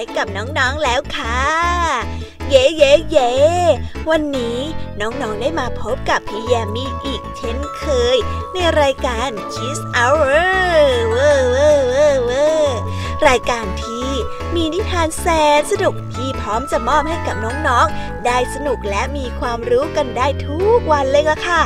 [0.00, 1.40] ให้กับน้องๆแล้วค่ะ
[2.48, 3.32] เย่เย่เย่
[4.10, 4.58] วันนี้
[5.00, 7.84] น้องๆได้มาพบกับพี่แยมมี่อีกเช่นเค
[8.14, 8.16] ย
[8.52, 10.44] ในรายการ Kiss Hour
[11.08, 12.78] เวอเวอเวอเวอร์
[13.28, 14.10] รายการที่
[14.54, 15.26] มีนิทานแส
[15.58, 21.62] นสนุกที่พร้อมจะมอบให้กับน้องๆ ได้สนุกและมีความรู้กันได้ทุกวันเลยละค่ะ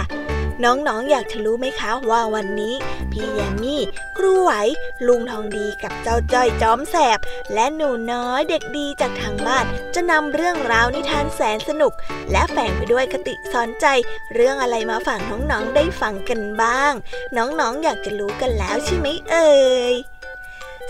[0.65, 2.75] น้องๆออยากจะรู้ไหมคะว่าวันนี้
[3.12, 3.83] พี่แยมมี่
[4.19, 4.53] ครูไหว
[5.07, 7.19] ลุงทองดีกับเจ้าจ้อยจอมแสบ
[7.55, 9.65] และหนูน้อยเด็กดีจากทางบ้าน
[9.95, 11.93] จะนำเรื่องราวนิทานแสนสนุก
[12.33, 13.87] และแฝงไปด้วยคติสอนใจ
[14.35, 16.93] เรื่องอะไรมาฝากน้องๆได้ฟังกันบ้าง
[17.37, 19.53] น้องๆออยากจะรู้กันแล้วใช่ไหมเอ่
[19.93, 19.95] ย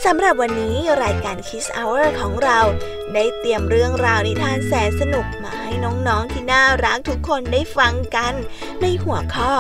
[0.05, 2.61] สำหรับวันนี้รายการ Kiss Hour ของเรา
[3.15, 8.35] ได้เตรียมเรื่องราวนิทานแสนสนุกมาให้น้องๆที่น่ารักทุกคนได้ฟังกัน
[8.81, 9.53] ในหัวข้อ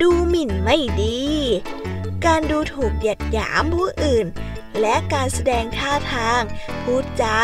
[0.00, 1.18] ดูหมิ่นไม่ดี
[2.26, 4.26] การดูถูกเหยียดหยามผู้อื่น
[4.80, 6.42] และการแสดงท่าทาง
[6.82, 7.36] พูดจา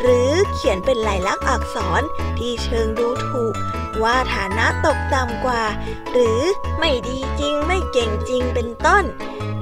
[0.00, 2.02] หรือเขียนเป็นลายลักษณ์อักษร
[2.38, 3.54] ที่เชิงดูถูก
[4.02, 5.62] ว่าฐานะตกต่ำกว่า
[6.12, 6.40] หรือ
[6.78, 9.04] ไม่ดีจริงไม่เก่งจริงเป็นต้น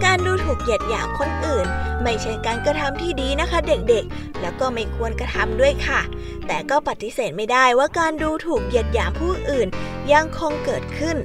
[0.04, 1.66] การดูถูกเหยียดหยามคนอื่น
[2.02, 6.00] ไม่ใช่การกระทำที่ดีนะคะเด็กๆ แล้วก็ไม่ควรกระทำด้วยค่ะ
[6.46, 9.68] แต่ก็ปฏิเสธไม่ได้ว่าการดูถูกเหยียดหยามผู้อื่น
[10.12, 11.16] ยังคงเกิดขึ้น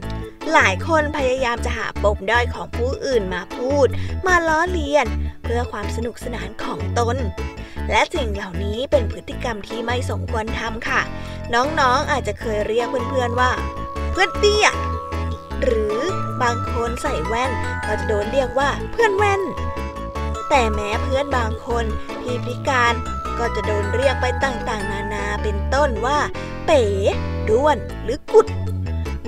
[0.51, 3.87] หลายคนพยายามจะหาปมด้อยของผู้อื่นมาพูด
[4.25, 5.07] มาล้อเลียน
[5.43, 7.17] เพื่อความสนุกสนานของตน
[7.89, 11.01] และสิ่งเหล่านี้เป็นพฤติกรรมที่ไม่สมควรทำค่ะ
[11.53, 13.51] น้องๆอาจจะเคยเรียกเพื่อนๆว่า
[14.11, 14.67] เพื่อนเตี้ย
[15.63, 15.97] หรือ
[16.41, 17.51] บางคนใส่แว่น
[17.87, 19.41] ก็จะโดนเรียกว่าเพื่อนแว่น
[20.49, 21.85] แต่แม้เพื่อนบางคน
[22.21, 22.93] ที่พิการ
[23.39, 26.19] ก็จะโดนเรียกไปต่างๆ นานาเป็นต้นว่า
[26.65, 26.83] เป๋
[27.49, 28.47] ด้วนหรือกุด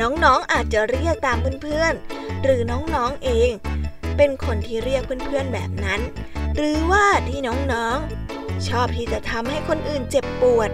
[0.01, 3.49] น้องๆอาจจะเรียกตามเพื่อนๆ หรือน้องๆเอง
[4.17, 6.01] เป็นคนที่เรียกเพื่อนๆแบบนั้น
[6.55, 10.69] หรือว่าที่น้องๆ ชอบที่จะทำให้คนอื่นเจ็บปวด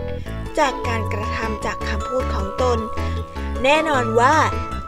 [0.60, 2.80] จากการกระทำจากคำพูดของตน
[3.64, 4.36] แน่นอนว่า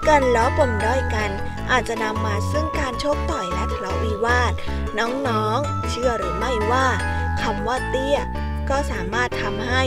[0.07, 1.31] การล้อปมด้อยกัน
[1.71, 4.53] อาจจะนำมาซึ่งการโชคต่อยและทะเลาะวิวาท
[4.99, 6.87] น้องๆ เชื่อหรือไม่ว่า
[7.41, 8.19] คำว่าเตี้ย
[8.69, 9.83] ก็สามารถทำให้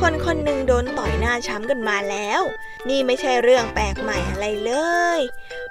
[0.00, 2.40] คนคนหนึ่งโดนต่อยหน้าช้ำกันมาแล้ว
[2.88, 4.72] นี่ไม่ใช่เรื่องแปลกใหม่อะไรเล
[5.18, 5.20] ย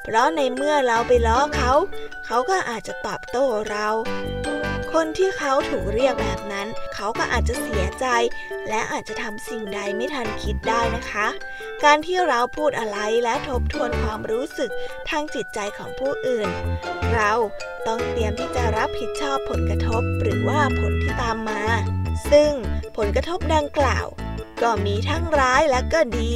[0.04, 1.72] เพราะในเมื่อเราไปล้อเขา
[2.26, 3.88] เขาก็อาจจะตอบโต้เรา
[4.94, 8.06] คนที่เขาถูกเรียกแบบนั้น เขาก็อาจจะเสียใจ
[8.70, 11.28] และอาจจะทำสิ่งใดไม่ทันคิดได้นะคะ
[11.84, 14.72] การที่เราพูดอะไรและทบทวนความรู้สึก
[15.10, 16.50] ทางจิตใจของผู้อื่น
[17.14, 17.32] เรา
[17.88, 21.64] ต้องเตรียมที่จะรับผิดชอบผลกระทบหรือว่าผลที่ตามมา
[22.32, 22.52] ซึ่ง
[22.98, 24.08] ผลกระทบดังกล่าว
[24.62, 26.32] ก็มีทั้งร้ายและก็ดี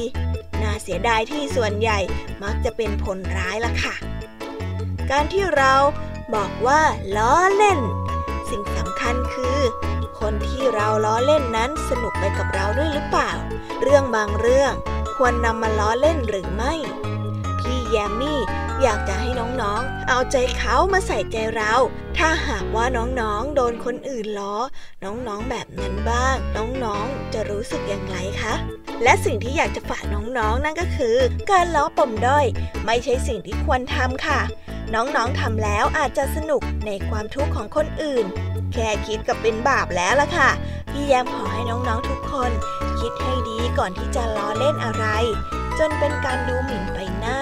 [0.62, 2.00] น่าเสียดายที่ส่วนใหญ่
[2.44, 3.96] มักจะเป็นผลร้ายละค่ะ
[5.12, 5.74] การที่เรา
[6.36, 6.82] บอกว่า
[7.16, 7.80] ล้อเล่น
[9.08, 9.60] คัญคือ
[10.20, 13.32] คนที่เราล้อเล่นนั้นสนุกไปกับเราด้วยหรือเปล่า
[13.82, 14.74] เรื่องบางเรื่อง
[15.16, 16.74] ควรนำมาล้อเล่นหรือไม่
[17.60, 18.40] พี่แยมมี่
[18.82, 21.74] อยากจะให้น้องๆ เอาใจเขามาใส่ใจเรา
[22.18, 24.56] ถ้าหากว่าน้องๆ โดนคนอื่นล้อ
[25.04, 26.36] น้องๆ แบบนั้นบ้าง
[26.84, 28.54] น้องๆ จะรู้สึกอย่างไรคะ
[29.04, 31.16] และสิ่งที่อยากจะฝากน้องๆ นั่นก็คือ
[31.52, 32.46] การล้อปมด้อย
[32.86, 34.42] ไม่ใช่สิ่งที่ควรทำค่ะ
[34.96, 38.26] น้องๆ ทำแล้วอาจจะสนุกในความทุกข์ของคนอื่น
[38.74, 40.50] แค่คิดกับเป็นบาปแล้วล่ะค่ะ
[40.92, 42.52] พี่แยมขอให้น้องๆทุกคน
[43.00, 45.06] คิดให้ดีก่อนที่จะล้อเล่นอะไร
[45.80, 47.40] จนเป็นการดูหมิ่นไปหน้า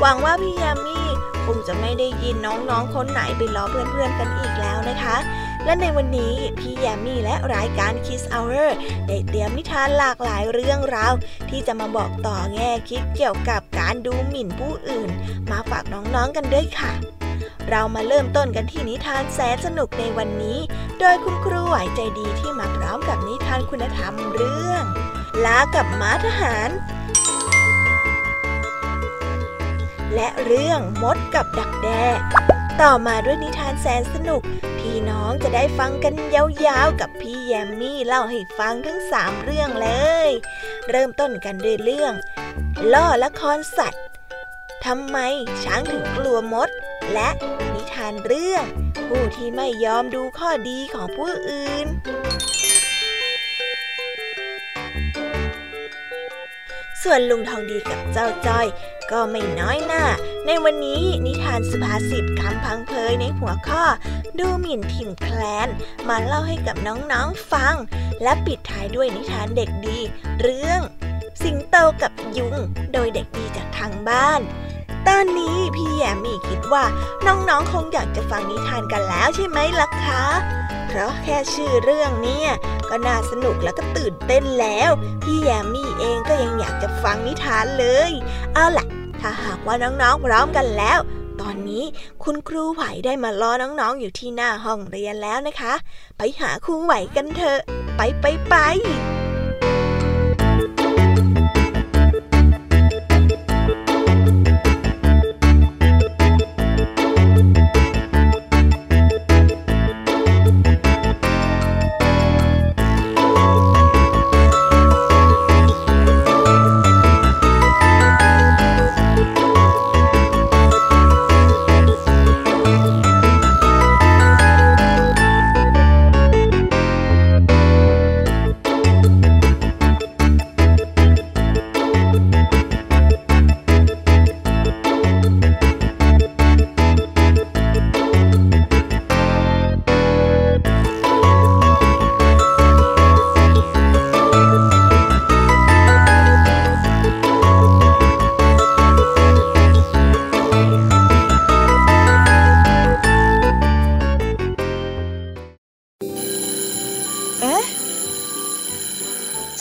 [0.00, 1.08] หวังว่าพี่แยมมี่
[1.46, 5.16] คงจะไม่ได้ยินน้องๆคนไหนไปล้อเพื่อนๆกันอีกแล้วนะคะ
[5.64, 8.70] และในวันนี้พี่แยมมี่และรายการ Kiss Hour
[9.06, 11.12] ได้เตรียมนิทานหลากหลายเรื่องราว
[11.50, 15.10] ที่จะมาบอกต่อแง่คิดเกี่ยวกับการดูหมิ่นผู้อื่น
[15.50, 16.92] มาฝากน้องๆกันด้วยค่ะ
[17.70, 20.58] เรามาเริ่มต้นกันที่นิทานแสนสนุกในวันนี้
[21.00, 24.84] โดยคุณครูไหวใจดีที่มาพร้อมกับนิทานคุณธรรมเรื่อง
[25.44, 26.70] ลากับม้าทหาร
[30.14, 32.04] และเรื่องมดกับดักแด้
[32.82, 34.42] ต่อมาด้วยนิทานแสนสนุก
[34.78, 39.88] พี่น้องจะได้ฟังกันยาวๆ กับพี่แยมมี่เล่าให้ฟังทั้งสามเรื่องเล
[40.26, 40.28] ย
[40.90, 42.12] เริ่มต้นกันด้วยเรื่อง
[42.92, 44.02] ล่อละครสัตว์
[44.84, 45.18] ทำไม
[45.64, 46.68] ช้างถึงกลัวมด
[47.14, 47.28] และ
[47.74, 48.64] นิทานเรื่อง
[49.08, 51.86] ผู้ที่ไม่ยอมดูข้อดีของผู้อื่น
[57.02, 58.66] ส่วนลุงทองดีกับเจ้าจ้อย
[59.10, 60.04] ก็ไม่น้อยหน้า
[60.46, 63.84] ในวันนี้นิทานสุภาษิตคำพังเพยในหัวข้อ
[64.38, 65.68] ดูหมิ่นถิ่นแคลน
[66.08, 67.74] มาเล่าให้กับน้องๆฟัง
[68.22, 69.98] และปิดท้ายด้วยนิทานเด็กดี
[70.40, 70.80] เรื่อง
[71.42, 72.56] สิงโตกับยุง
[72.92, 74.40] โดยเด็กดีจากทางบ้าน
[75.08, 76.84] ตอนนี้พี่แยมมี่คิดว่า
[77.26, 80.22] น้องๆคงอยากจะฟังนิทานกันแล้วใช่ไหมล่ะคะ
[80.88, 82.50] เพราะแค่ชื่อเรื่องเนี่ย
[82.90, 84.90] ก็น่าสนุกแล้วก็ตื่นเต้นแล้ว
[85.22, 88.12] พี่แยมมี่เองก็ยังอยากจะฟังนิทานเลย
[88.54, 88.86] เอาล่ะ
[89.20, 90.98] ถ้าหากว่าน้องๆพร้อมกันแล้ว
[91.40, 91.84] ตอนนี้
[92.24, 95.74] คุณครูไหวได้มารอน้องๆอยู่ที่หน้าห้องเรียนแล้วนะคะ
[96.18, 97.60] ไปหาครูไหวกันเถอะ
[97.96, 98.54] ไปไปไป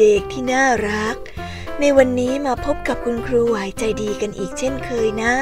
[0.00, 1.16] เด็กๆที่น่ารัก
[1.80, 5.34] ในวันนี้มาพบกับคุณครูหวายใจดีกันอีกเช่นเคยนะ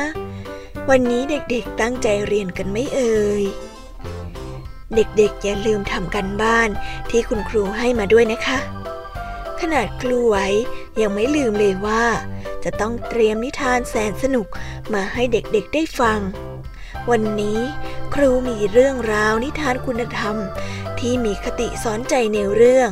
[0.91, 3.45] วันนี้เด็กๆตั้งใจเรียนกันไม่เอ่ย
[4.95, 6.69] เด็กๆอย่าลืมทำกันบ้าน
[7.11, 8.59] ที่คุณครูให้มาด้วยนะคะ
[9.61, 10.37] ขนาดครูไหว
[11.01, 12.05] ยังไม่ลืมเลยว่า
[12.65, 14.47] จะต้องเตรียมนิทานแสนสนุก
[14.95, 16.21] มาให้เด็กๆได้ฟัง
[17.11, 17.61] วันนี้
[18.15, 20.37] ครูมีเรื่องราวนิทานคุณธรรม
[21.01, 22.89] ที่มีคติสอนใจในเรื่อง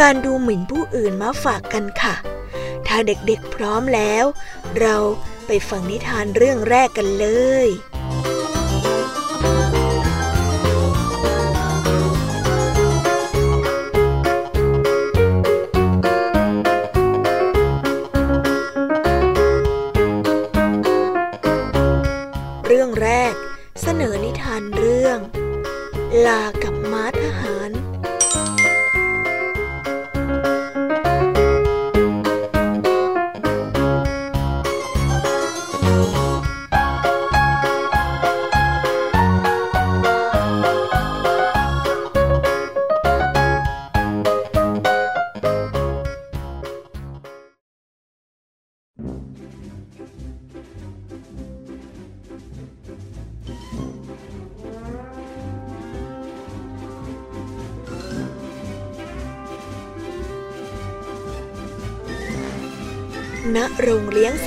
[0.00, 2.14] การดูหมิ่นผู้อื่นมาฝากกันค่ะ
[2.86, 4.24] ถ้าเด็กๆพร้อมแล้ว
[4.80, 4.96] เรา
[5.46, 7.26] ไปฟังนิทานเรื่องแรกกันเล
[7.66, 7.68] ย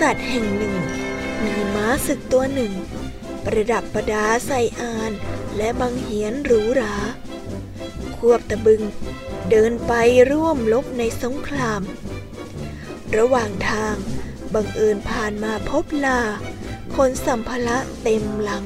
[0.03, 0.75] รงเลี้ยงสัตว์แห่งหนึ่ง
[1.43, 2.73] มีม้าศึกตัวหนึ่ง
[3.45, 5.11] ประดับประดาใส่อาน
[5.57, 6.95] และบังเหียนหรูหรา
[8.17, 8.81] ควบตะบึง
[9.49, 9.93] เดินไป
[10.31, 11.81] ร่วมลบในสงคราม
[13.17, 13.95] ระหว่างทาง
[14.53, 16.21] บังเอิญผ่านมาพบลา
[16.95, 18.65] คนสัมภาระเต็มหลัง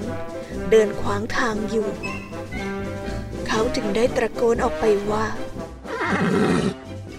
[0.72, 1.88] เดินขวางทางอยู่
[3.48, 5.26] เขาจึงได้ตะโกนออกไปว่า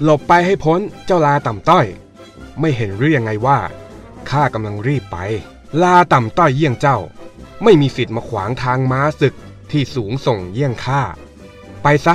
[0.03, 1.87] หลบไปให้พ้นเจ้าลาต่ำต้อย
[2.61, 3.59] ไม่เห็นหรือยังไงว่า
[4.31, 5.19] ข้ากำลังรีบไป
[5.83, 6.99] ลาต่ำต้อยเยี่ยงเจ้า
[7.65, 9.35] ไม่มีสิทธิ์มาขวางทางม้าศึก
[9.71, 11.03] ที่สูงส่งเยี่ยงข้า
[11.83, 12.15] ไปซะ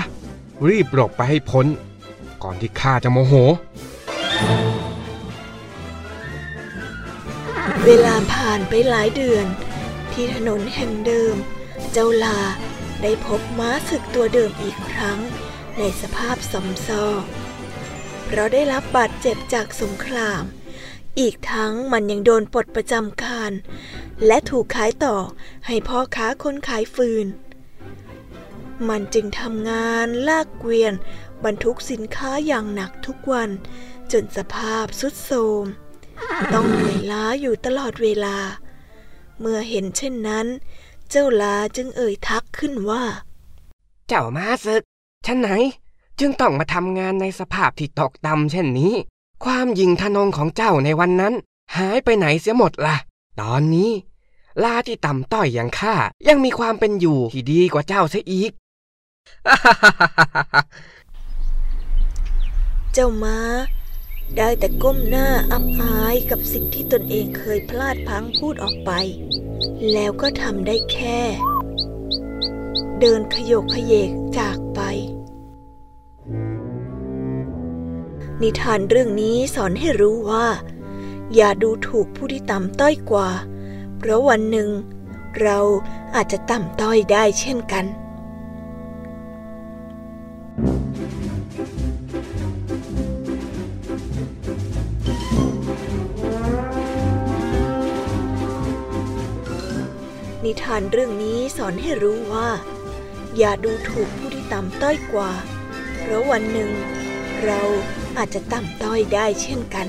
[0.70, 1.66] รีบหลบไปให้พ้น
[2.44, 3.34] ก่อนที่ข้าจะโมโห
[7.86, 9.46] เวลาผ่านไปหลายเดือน
[10.12, 11.36] ที่ถนนแห่งเดิม
[11.92, 12.40] เจ้าลา
[13.02, 15.20] ได้พบม้าศึกตัวเดิมอีกครั้ง
[15.78, 17.06] ในสภาพสมซอ
[18.26, 20.44] เพราะได้รับบาดเจ็บจากสงคราม
[21.20, 23.52] อีกทั้งมันยังโดนปลดประจำการ
[24.26, 25.16] และถูกขายต่อ
[25.68, 27.28] ให้พ่อค้าคนขายฟืน
[28.90, 30.94] มันจึงทำงานลากเกวียน
[31.44, 33.50] บรรทุกสินค้าอย่างหนักทุกวัน
[34.12, 35.66] จนสภาพสุดโทรม
[36.54, 38.38] ต้องเหนื่อยล้าอยู่ตลอดเวลา
[39.40, 40.48] เมื่อเห็นเช่นนั้น
[41.10, 43.04] เจ้าลาจึงเอ่ยทักขึ้นว่า
[44.08, 44.82] เจ้ามาศึก
[45.26, 45.50] ฉันไหน
[46.20, 48.94] จึงต้องมาทำงานในสภาพที่ตกต่ำเช่นนี้
[49.44, 51.34] ความยิงทะนงของเจ้าในวันนั้น
[51.78, 52.96] หายไปไหนเสียหมดละ่ะ
[53.40, 53.92] ตอนนี้
[54.64, 55.96] ลาที่ต่ำต้อยอย่างข้า
[56.28, 58.52] ยังมีความเป็นอยู่ที่ดีกว่าเจ้าซะอีก
[62.94, 63.40] เจ้าม้า
[64.38, 68.92] ได้แต่ก้มหน้าอับอายกับสิ่งที่ตนเองเคยพลาดพังพูดออกไป
[69.92, 71.20] แล้วก็ทำได้แค่
[73.00, 74.82] เดินขยกขยเยกจากไป
[78.44, 80.46] นิทานเรื่องนี้สอนให้รู้ว่า
[81.36, 83.30] อย่าดูถูกผู้ที่ต่ำต้อยกว่า
[83.98, 84.70] เพราะวันหนึ่ง
[85.42, 85.60] เรา
[86.16, 87.86] อาจจะต่ำต้อยได้เช่นกัน
[100.44, 102.50] นิทานเรื่องนี้สอนให้รู้ว่า
[103.38, 105.32] อย่าดูถูกผู้ที่ต่ำต้อยกว่า
[105.98, 106.72] เพราะวันหนึ่ง
[107.46, 107.62] เรา
[108.18, 109.88] อาจจะต่ำต้อยได้เช่นกัน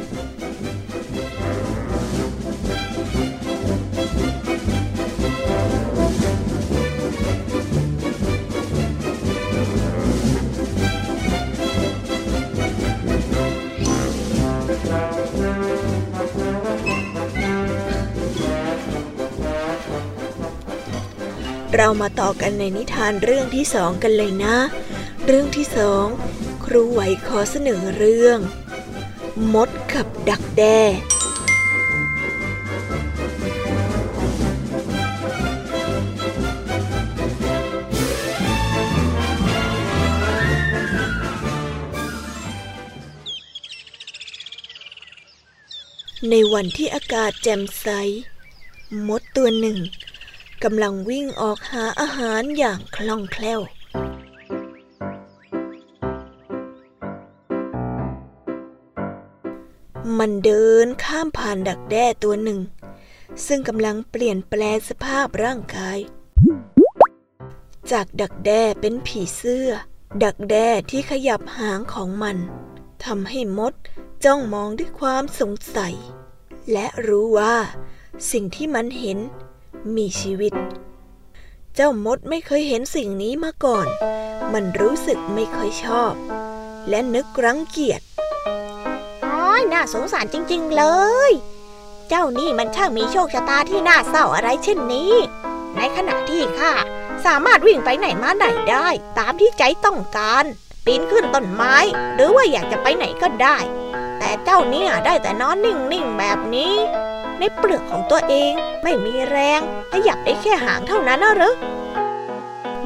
[21.76, 24.56] เรามาต่อกันในนิทานเรื่องที่สองกันเลยนะ
[25.26, 26.06] เรื่องที่สอง
[26.72, 28.38] รูไหวขอเสนอเรื่อง
[29.54, 30.80] มดกับดักแด้
[46.30, 47.88] ในวันที่อากาศแจ่มใส
[49.08, 49.78] มดตัวหนึ่ง
[50.64, 53.60] กำลังวิ่งออกหาอาหารอย่างคล่องแคล่ว
[60.18, 62.60] มันเดินข้ามผ่านดักแด้ตัวหนึ่ง
[63.46, 65.98] ซึ่งกำลังเปลี่ยนแปลงสภาพร่างกาย
[67.90, 69.68] จากดักแด้เป็นผีเสื้อ
[70.24, 72.36] ดักแด้ที่ขยับหางของมัน
[73.04, 73.72] ทำให้มด
[74.24, 75.94] จ้องมองด้วยความสงสัย
[76.72, 77.56] และรู้ว่า
[78.30, 79.18] สิ่งที่มันเห็น
[79.96, 80.52] มีชีวิต
[81.74, 83.86] เจ้ามดไม่เคยเห็นสิ่งนี้มาก่อน
[84.52, 86.12] มันรู้สึกไม่ค่อยชอบ
[86.88, 88.00] และนึกรังเกียจ
[89.52, 90.84] อ้อยน่าสงสารจริง ๆ เล
[91.30, 91.32] ย
[92.08, 95.12] เจ้านี่มันช่างมีโชคชะตาที่น่าเศร้าอะไรเช่นนี้
[95.76, 96.72] ในขณะที่ข้า
[97.26, 100.44] สามารถวิ่งไปไหนมาไหนได้ ตามที่ใจต้องการ
[100.84, 101.76] ปีนขึ้นต้นไม้
[102.14, 103.58] หรือว่าอยากจะไปไหนก็ได้
[104.18, 106.74] แต่เจ้าเนี่ยได้แต่นอนนิ่งๆแบบนี้
[107.38, 109.60] ในเปลือกของตัวเองไม่มีแรง
[109.92, 111.54] ขยับได้แค่หางเท่านั้นนะหรือ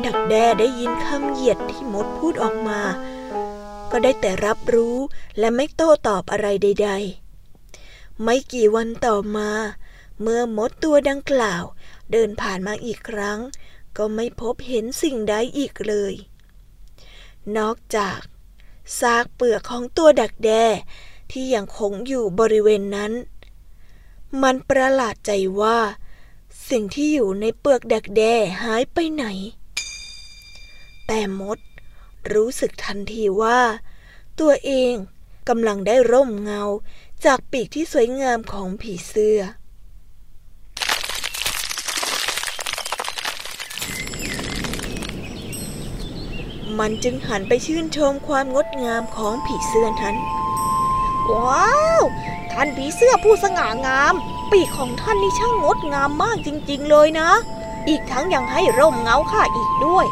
[0.05, 2.81] ดักแด้ได้ยินคำเหยียดที่มดพูดออกมา
[3.91, 4.97] ก็ได้แต่รับรู้
[5.39, 6.91] และไม่โต้ตอบอะไรใด
[7.57, 9.51] ๆ ไม่กี่วันต่อมา
[10.21, 11.63] เมื่อมดตัวดังกล่าว
[12.13, 13.39] เดินผ่านมาอีกครั้ง
[13.97, 16.15] ก็ไม่พบเห็นสิ่งใดอีกเลย
[17.57, 18.19] นอกจาก
[19.01, 20.65] ซากเปลือกของตัวดักแด้
[21.31, 23.13] ที่ยังคงอยู่บริเวณนั้น
[24.43, 25.79] มันประหลาดใจว่า
[26.71, 29.27] สิ่งที่อยู่ในเปลือกดักแด้หายไปไหน
[31.07, 31.59] แต่มด
[32.35, 33.61] รู้สึกทันทีว่า
[34.41, 34.95] ตัวเอง
[35.49, 36.63] กำลังได้ร่มเงา
[37.25, 39.41] จากปีกที่สวยงามของผีเสื้อ
[46.79, 50.17] มันจึงหันไปชื่นชมความงดงามของผีเสื้อนั้น
[51.33, 52.03] ว้าว
[52.53, 54.15] ท่านผีเสื้อผู้สง่างาม
[54.51, 57.31] ปีกของท่านนี่ช่างงดงามมากจริง ๆ เลยนะ
[57.89, 60.07] อีกทั้งยังให้ร่มเงาข้าอีกด้วย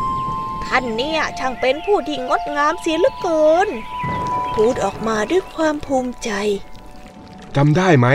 [0.67, 3.69] ท่านเนี่ยช่างเป็นผู้ที่งดงามเสียเหลือเกิน
[4.55, 6.31] พูดออกมาด้วยความภูมิใจ
[7.57, 8.07] จำได้ไหม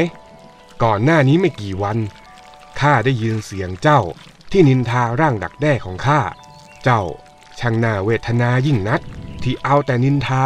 [0.83, 1.97] ก่อนหน้านี้ไม่กี่วัน
[2.79, 4.01] ข้าได้ยินเสียงเจ้า
[4.51, 6.21] ที่นินทาร่างดักแด้ของข้า
[6.83, 7.01] เจ้า
[7.59, 9.01] ช่างน่าเวทนายิ่งนัก
[9.43, 10.43] ที่เอาแต่นินทา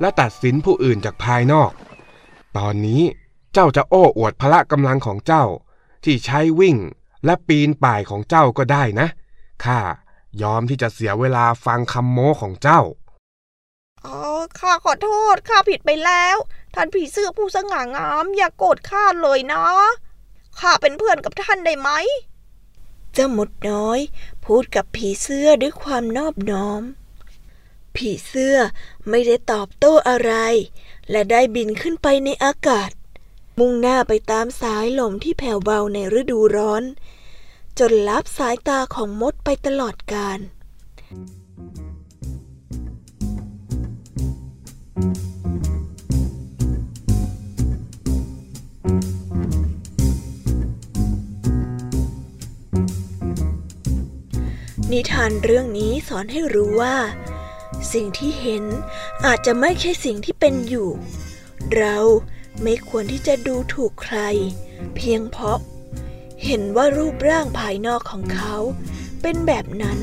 [0.00, 1.70] และตัดสินผู้อื่นจากภายนอก
[2.56, 3.02] ตอนนี้
[3.52, 5.44] เจ้าจะโอ้อวดพละกำลังของเจ้า
[6.04, 6.76] ที่ใช้วิ่ง
[7.24, 9.08] และปีนป่ายของเจ้าก็ได้นะ
[9.64, 9.80] ข้า
[10.42, 12.80] ยอมที่จะเสียเวลาฟังคำโม้ของเจ้า
[14.04, 14.20] อ๋อ
[14.58, 16.36] ข้าขอโทษ ข้าผิดไปแล้ว
[16.74, 19.64] ท่านผีเสื้อผู้สง่างาม อย่ากโกรธข้าเลยนะ
[20.60, 21.90] ข้าเป็นเพื่อนกับท่านได้ไหม
[23.12, 24.00] เจ้าหมดน้อย
[24.44, 26.82] พูดกับผีเสื้อด้วยความนอบน้อม
[27.96, 28.56] ผีเสื้อ
[29.08, 30.32] ไม่ได้ตอบโต้อะไร
[31.10, 32.90] และได้บินขึ้นไปในอากาศ
[33.58, 36.82] มุ่งหน้าไปตามสายลมที่แผ่วเบาในฤดูร้อน
[37.80, 40.38] จนลับสายตาของมดไปตลอดกาล
[54.92, 56.96] นิทานเรื่องนี้สอนให้รู้ว่า
[57.92, 58.64] สิ่งที่เห็น
[59.26, 60.90] อาจจะไม่ใช่สิ่งที่เป็นอยู่
[61.74, 61.96] เรา
[62.62, 64.18] ไม่ควรที่จะดูถูกใคร
[64.94, 65.58] เพียงเพราะ
[66.46, 68.54] เห็นว่ารูปร่างภายนอกของเขา
[69.22, 69.98] เป็นแบบนั้น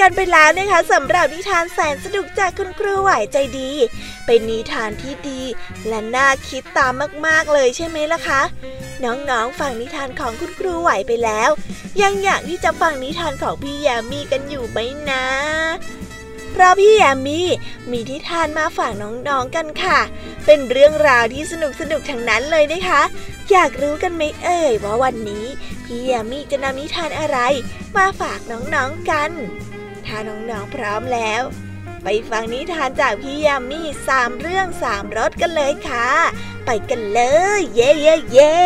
[0.00, 3.70] กันไปแล้วนะคะสำหรับนิทานแสนสนุกจากคุณครูไหวใจดี
[4.26, 5.40] เป็นนิทานที่ดี
[5.88, 6.92] และน่าคิดตาม
[7.26, 8.40] มาก ๆ เลยใช่ไหมล่ะคะ
[9.04, 11.50] น้องๆฟังนิทานของคุณครูไหวไปแล้ว
[12.02, 14.78] ยังอยากที่จะฟังนิทานของพี่ยามีกันอยู่ไหม
[15.10, 15.24] นะ
[16.52, 17.40] เพราะพี่ยามี
[17.90, 19.98] มีนิทานมาฝากน้องๆกันค่ะ
[20.46, 23.02] เป็นเรื่องราวที่สนุกสนุกทั้งนั้นเลยนะคะ
[23.50, 25.46] อยากรู้กันไหมเอ่ยว่าวันนี้
[25.84, 27.38] พี่ยามีจะนำนิทานอะไร
[27.96, 29.30] มาฝากน้องๆกัน
[30.16, 31.42] ถ้าน้องๆพร้อมแล้ว
[32.04, 36.08] ไปฟังนิทานจากพี่ยามีสามเรื่องสามรสกันเลยค่ะ
[36.64, 37.20] ไปกันเล
[37.58, 38.58] ย เย่เย่เย่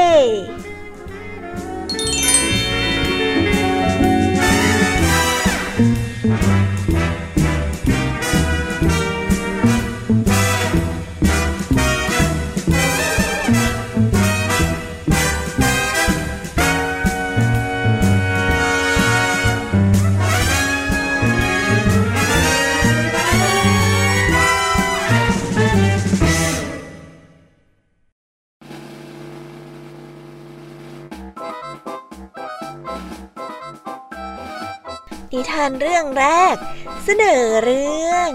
[35.80, 36.56] เรื่องแรก
[37.04, 38.30] เสนอเรื่อง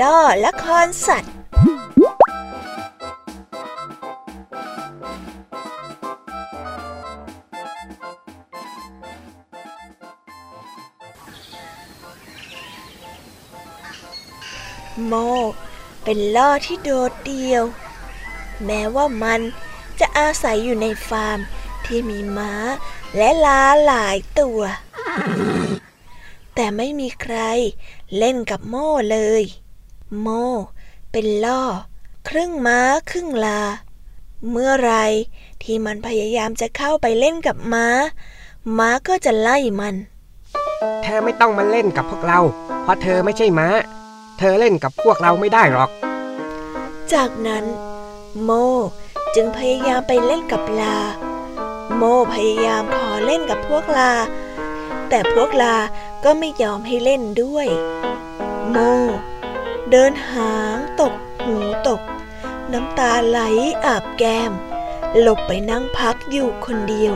[0.00, 1.34] ล่อละครสัตว์
[15.06, 15.14] โม
[16.04, 17.64] เป็นล่อที่โดดเดี่ยว
[18.64, 19.40] แม้ว่ามัน
[20.00, 21.38] จะอาศัยอยู่ในฟาร์ม
[21.86, 22.52] ที่มีม้า
[23.16, 24.60] และลาหลายตัว
[26.54, 27.36] แต่ไม่มีใคร
[28.18, 29.42] เล่นกับโม่เลย
[30.20, 30.46] โม่
[31.12, 31.62] เป็นล่อ
[32.28, 32.78] ครึ่งม้า
[33.10, 33.60] ครึ่งลา
[34.50, 34.94] เมื่อไร
[35.62, 37.86] ที่มันพยายามจะเข้าไปเล่นกับม้า
[38.78, 39.94] ม้าก็จะไล่มัน
[41.02, 42.40] เธอไม่ต้องมาเล่นกับพวกเรา
[42.82, 43.68] เพราะเธอไม่ใช่ม้า
[44.38, 45.90] เธอเล่นกับพวกเราไม่ได้หรอก
[47.12, 47.64] จากนั้น
[48.42, 48.50] โม
[49.34, 50.96] จึงพยายามไปเล่นกับลา
[51.96, 52.02] โม
[52.34, 54.12] พยายามขอเล่นกับพวกลา
[55.08, 55.76] แต่พวกลา
[56.24, 57.66] ก็ไม่ยอมให้เล่นด้วย
[58.70, 58.76] โม
[59.90, 61.56] เดินหางตกหู
[61.88, 62.00] ตก
[62.72, 63.40] น้ำตาไหล
[63.84, 64.52] อาบแก้ม
[65.20, 67.14] หลบไปนั่งพักอยู่คนเดียว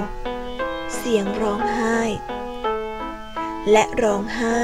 [0.96, 1.98] เสียงร้องไห้
[3.70, 4.60] และร้องไห้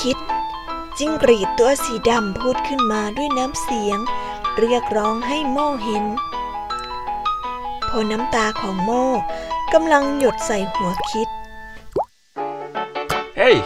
[0.00, 0.16] คิด
[0.98, 3.98] จิ้งกรีดตัวสีดำพูดขึ้นมาด้วยน้ำเสียง
[4.58, 6.04] เรียกร้องให้โม่เห็น
[7.88, 9.04] พอน้ำตาของโม่
[9.72, 11.28] กำลังหยดใส่หัวคิด
[13.38, 13.56] เฮ้ย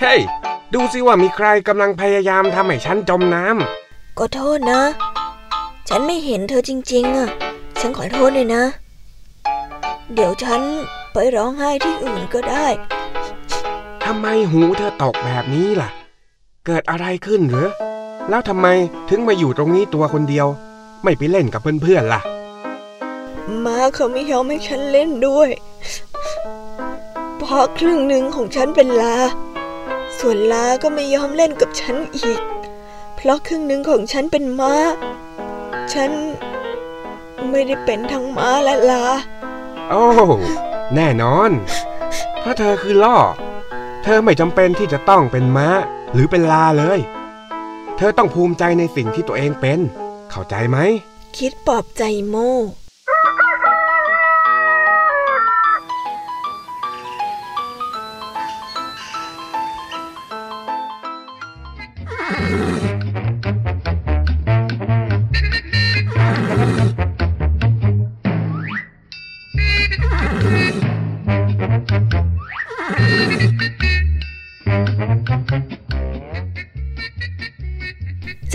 [0.00, 0.20] เฮ้ย
[0.74, 4.82] ดูสิว่ามีใครกำลังพยายามทำให้ฉันจมน้ำ ก็โทษนะ
[5.88, 7.28] ฉันไม่เห็นเธอจริงๆอะ
[7.80, 8.62] ฉันขอโทษเลยนะ
[10.14, 10.60] เดี๋ยวฉัน
[11.12, 12.66] ไปร้องไห้ที่อื่นก็ได้
[14.04, 15.90] ทำไมหูเธอตกแบบนี้ล่ะ
[16.66, 17.68] เกิดอะไรขึ้นหรือ
[18.28, 18.66] แล้วทำไม
[19.08, 20.46] ถึงมาอยู่ตรงนี้ตัวคนเดียว
[21.04, 22.20] ไม่ไปเล่นกับเพื่อนๆล่ะ
[23.64, 25.50] มาเขาไม่ยอมให้ฉันเล่นด้วย
[27.38, 29.16] เพราะครึ่งหนึ่งของฉันเป็นลา
[30.18, 32.40] ส่วนลาก็ไม่ยอมเล่นกับฉันอีก
[33.16, 34.74] เพราะครึ่งหนึ่งของฉันเป็นม้า
[35.92, 36.10] ฉัน
[37.50, 39.04] ไม่ได้เป็นทั้งม้าและลา
[39.90, 40.04] โอ้
[40.94, 41.50] แน่นอน
[42.40, 43.16] เพราะเธอคือล่อ
[44.02, 45.68] เธอไม่จำเป็นที่จะต้องเป็นม้า
[46.12, 46.98] หรือเป็นลาเลย
[47.96, 49.78] เธอต้องภูมิใจในสิ่งที่ตัวเองเป็น
[50.30, 50.78] เข้าใจไหม
[51.38, 52.36] คิดปลอบใจโม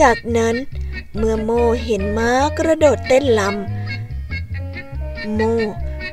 [0.01, 0.55] จากนั้น
[1.17, 1.51] เมื่อโม
[1.85, 5.41] เห็นม้ากระโดดเต้นลำโม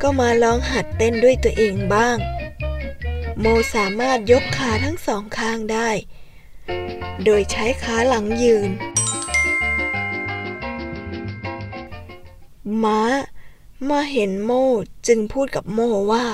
[0.02, 2.16] ก็มาลองหัดเต้นด้วยตัวเองบ้าง
[3.40, 5.90] โมสามารถยกขาทั้งสองข้างได้
[7.24, 8.70] โดยใช้ขาหลังยืน
[12.84, 13.02] ม้า
[13.88, 14.52] มาเห็นโม
[15.06, 15.80] จึงพูดกับโม
[16.12, 16.24] ว่า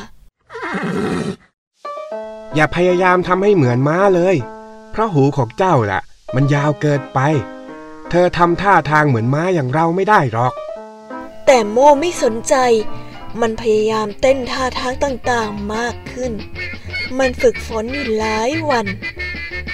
[2.55, 4.37] อย่าพยายามทำให้เหมือนม้าเลย
[4.91, 6.03] เพราะหูของเจ้าล่ะ
[6.35, 7.21] มันยาวเกินไป
[8.11, 10.53] เธอทำท่าทางเหมือนม้าอย่างเราไม่ได้หรอก
[11.47, 12.55] แต่โมไม่สนใจ
[13.41, 16.33] มันพยายามเต้นท่าทางต่างๆมากขึ้น
[17.19, 18.87] มันฝึกฝนอยู่หลายวัน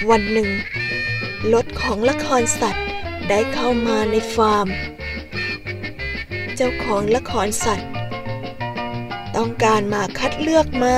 [0.09, 0.49] วันหนึ่ง
[1.53, 2.85] รถของละครสัตว์
[3.29, 4.67] ได้เข้ามาในฟาร์ม
[6.55, 7.89] เจ้าของละครสัตว์
[9.35, 10.97] ต้องการมาคัดเลือกม้า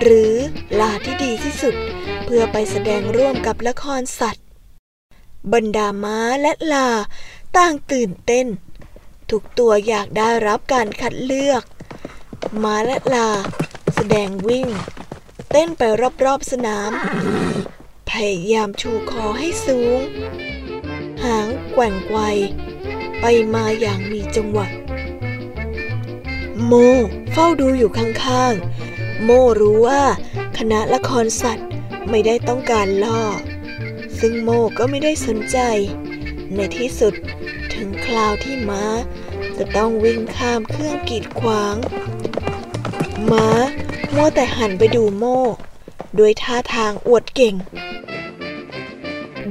[0.00, 0.34] หรือ
[0.80, 1.74] ลาที่ดีที่สุด
[2.24, 4.44] เพื่อไปแสดงร่วมกับละครสัตว์
[5.52, 6.88] บรรดาม้าและลา
[7.56, 8.46] ต่างตื่นเต้น
[9.30, 11.62] ทุกตัวอยากได้รับการคัดเลือก
[12.62, 13.28] ม้าและลา
[13.94, 14.68] แสดงวิ่ง
[15.50, 15.82] เต้นไป
[16.24, 16.90] รอบๆสนาม
[18.10, 20.00] พยายามชูคอให้สูง
[21.24, 22.18] หางแกว่งไกว
[23.20, 23.24] ไป
[23.54, 24.66] มาอย่างมีจังหวะ
[26.66, 26.72] โม
[27.32, 30.02] เฝ้าดูอยู่ข้างๆ โมรู้ว่า
[30.58, 31.68] คณะละครสัตว์
[32.08, 33.22] ไม่ได้ต้องการล่อ
[34.20, 35.58] ซึ่งโมก็ไม่ได้สนใจ
[36.54, 37.14] ในที่สุด
[37.74, 38.84] ถึงคราวที่ม้า
[39.56, 41.76] จะต้องวิ่งข้ามเครื่องกีดขวาง
[43.32, 43.48] ม้า
[44.14, 45.24] มัวแต่หันไปดูโม
[46.18, 47.54] ด้วยท่าทางอวดเก่ง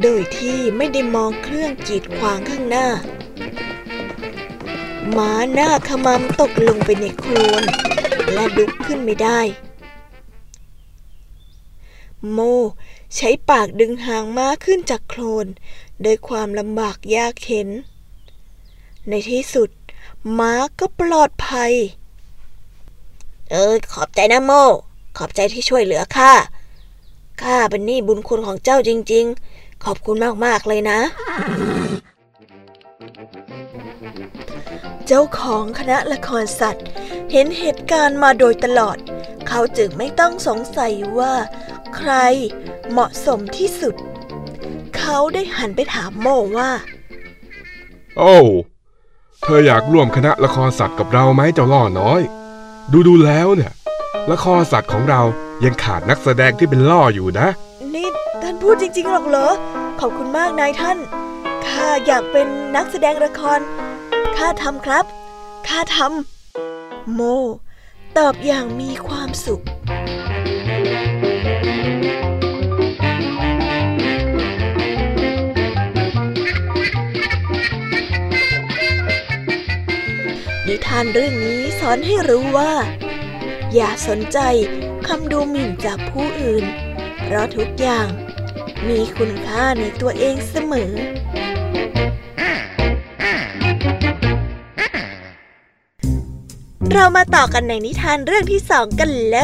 [0.01, 2.87] โดยที่ไม่ได้มองเครื่องกีดขวางข้างหน้า
[5.17, 7.63] ม้าหน้าขมำตกลงไปในโคลน
[8.33, 9.39] และลุกขึ้นไม่ได้
[12.31, 12.39] โม
[13.15, 15.47] ใช้ปากดึงหางม้าขึ้นจากโคลน
[16.05, 17.69] ด้วยความลำบากยากเข็น
[19.09, 19.69] ในที่สุด
[20.39, 21.73] ม้าก็ปลอดภัย
[23.51, 24.51] เออขอบใจนะโม
[25.17, 26.31] ขอบใจที่ช่วยเหลือข้า
[27.41, 30.99] ข้าเป็นหนี้บุญคุณของเจ้าจริง ๆ ขอบคุณมาก ๆ เลยนะ
[35.11, 36.85] เจ้าของคณะละครสัตว์
[37.31, 38.97] เห็นเหตุการณ์มาโดยตลอด
[39.47, 41.33] เขาจึงไม่ต้องสงสัยว่า
[41.95, 42.11] ใคร
[42.91, 43.95] เหมาะสมที่สุด
[44.97, 46.71] เขาได้หันไปถามโมว่า
[48.17, 48.35] โอ้
[49.41, 52.21] เธออยากร่วมคณะละครสัตว์กับเราไหมเจ้าล่อน้อย
[52.91, 53.73] ดูดูแล้วเนี่ย
[54.31, 55.21] ละครสัตว์ของเรา
[55.63, 57.47] ยังขาดนักแสดงที่เป็นล่ออยู่นะ
[57.93, 58.07] นี่
[58.41, 59.49] ท่านพูดจริงๆหรอกเหรอ
[59.99, 60.97] ขอบคุณมากนายท่าน
[61.67, 63.61] ข้าอยากเป็นนักแสดงละคร
[64.43, 65.05] ข้าทำครับ
[65.67, 67.21] ข้าทำ โม
[68.17, 69.61] ตอบอย่างมีความสุข
[80.67, 82.73] นิทานเรื่องนี้สอนให้รู้ว่า
[83.75, 84.39] อย่าสนใจ
[85.07, 86.65] คำดูหมิ่นจากผู้อื่น
[87.23, 88.07] เพราะทุกอย่าง
[88.87, 90.91] มีคุณค่าในตัวเองเสมอ
[97.01, 99.39] เรามาต่อกันในนิทานเรื่องที่สองกันเล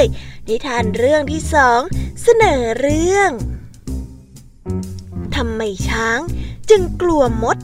[0.00, 0.02] ย
[0.48, 1.80] นิทานเรื่องที่สอง
[2.22, 3.30] เสนอเรื่อง
[5.36, 6.18] ทำไมช้าง
[6.70, 7.56] จึงกลัวมด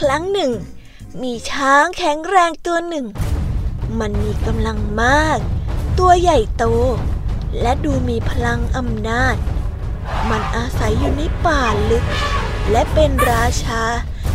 [0.00, 0.52] ครั้งหนึ่ง
[1.28, 3.06] มีช้างแข็งแรงตัวหนึ่ง
[4.00, 5.38] มันมีกำลังมาก
[5.98, 6.64] ตัวใหญ่โต
[7.60, 9.36] และดูมีพลังอำนาจ
[10.30, 12.04] มันอาศัยอยู่ในป่าลึก
[12.70, 13.82] และเป็นราชา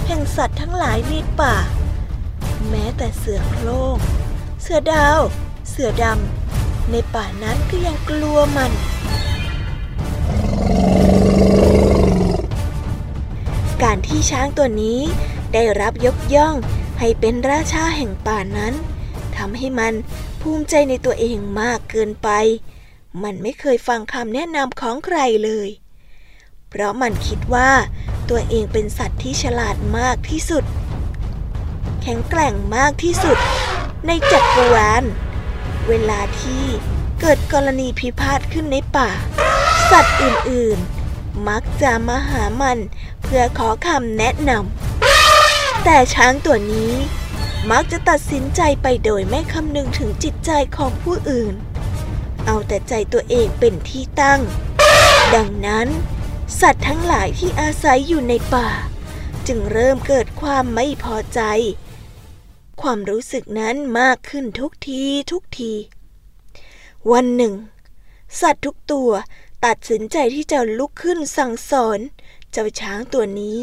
[0.06, 1.56] แห่งสัตว์ทั้งหลายในป่า
[2.70, 3.98] แม้แต่เสือโคร่ง
[4.62, 5.20] เสือดาว
[5.70, 8.72] เสือดำ ในป่านั้นก็ยังกลัวมัน
[13.84, 15.00] การที่ช้างตัวนี้
[15.54, 16.56] ได้รับยกย่อง
[17.06, 18.74] ให้เป็นราชาแห่งป่านั้น
[19.38, 19.94] ทำให้มัน
[20.42, 22.30] ภูมิใจในตัวเองมากเกินไป
[23.24, 25.70] มันไม่เคยฟังคำแนะนำของใครเลย
[26.70, 27.72] เพราะมันคิดว่า
[28.30, 30.64] ตัวเองเป็นสัตว์ที่ฉลาดมากที่สุด
[32.02, 33.38] แข็งแกร่งมากที่สุด
[34.08, 35.04] ในจักรวาล
[35.88, 36.64] เวลาที่
[37.22, 39.10] เกิดกรณีพิพาทขึ้นในป่า
[39.92, 42.78] สัตว์อื่นๆ มักจะมาหามัน
[43.24, 44.93] เพื่อขอคำแนะนำ
[45.84, 46.94] แต่ช้างตัวนี้
[47.72, 51.56] มักจะตัดสินใจไปโดยไม่คำนึงถึงจิตใจของผู้อื่น
[52.46, 54.42] เอาแต่ใจตัวเองเป็นที่ตั้ง
[55.36, 55.88] ดังนั้น
[56.62, 58.70] สัตว์ทั้งหลายที่อาศัยอยู่ในป่า
[59.48, 61.42] จึงเริ่มเกิดความไม่พอใจ
[62.82, 65.74] ความรู้สึกนั้นมากขึ้นทุกทีทุกที
[67.12, 67.54] วันหนึ่ง
[68.42, 69.12] สัตว์ทุกตัว
[69.66, 72.00] ตัดสินใจที่จะลุกขึ้นสั่งสอน
[72.54, 73.60] เจ้าช้างตัวนี้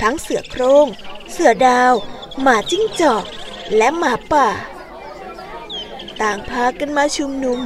[0.00, 0.86] ทั้งเสือโครง่ง
[1.32, 1.92] เสือดาว
[2.42, 3.24] หมาจิ้งจอก
[3.76, 4.48] และหมาป่า
[6.20, 7.60] ต่างพากันมาชุมนุม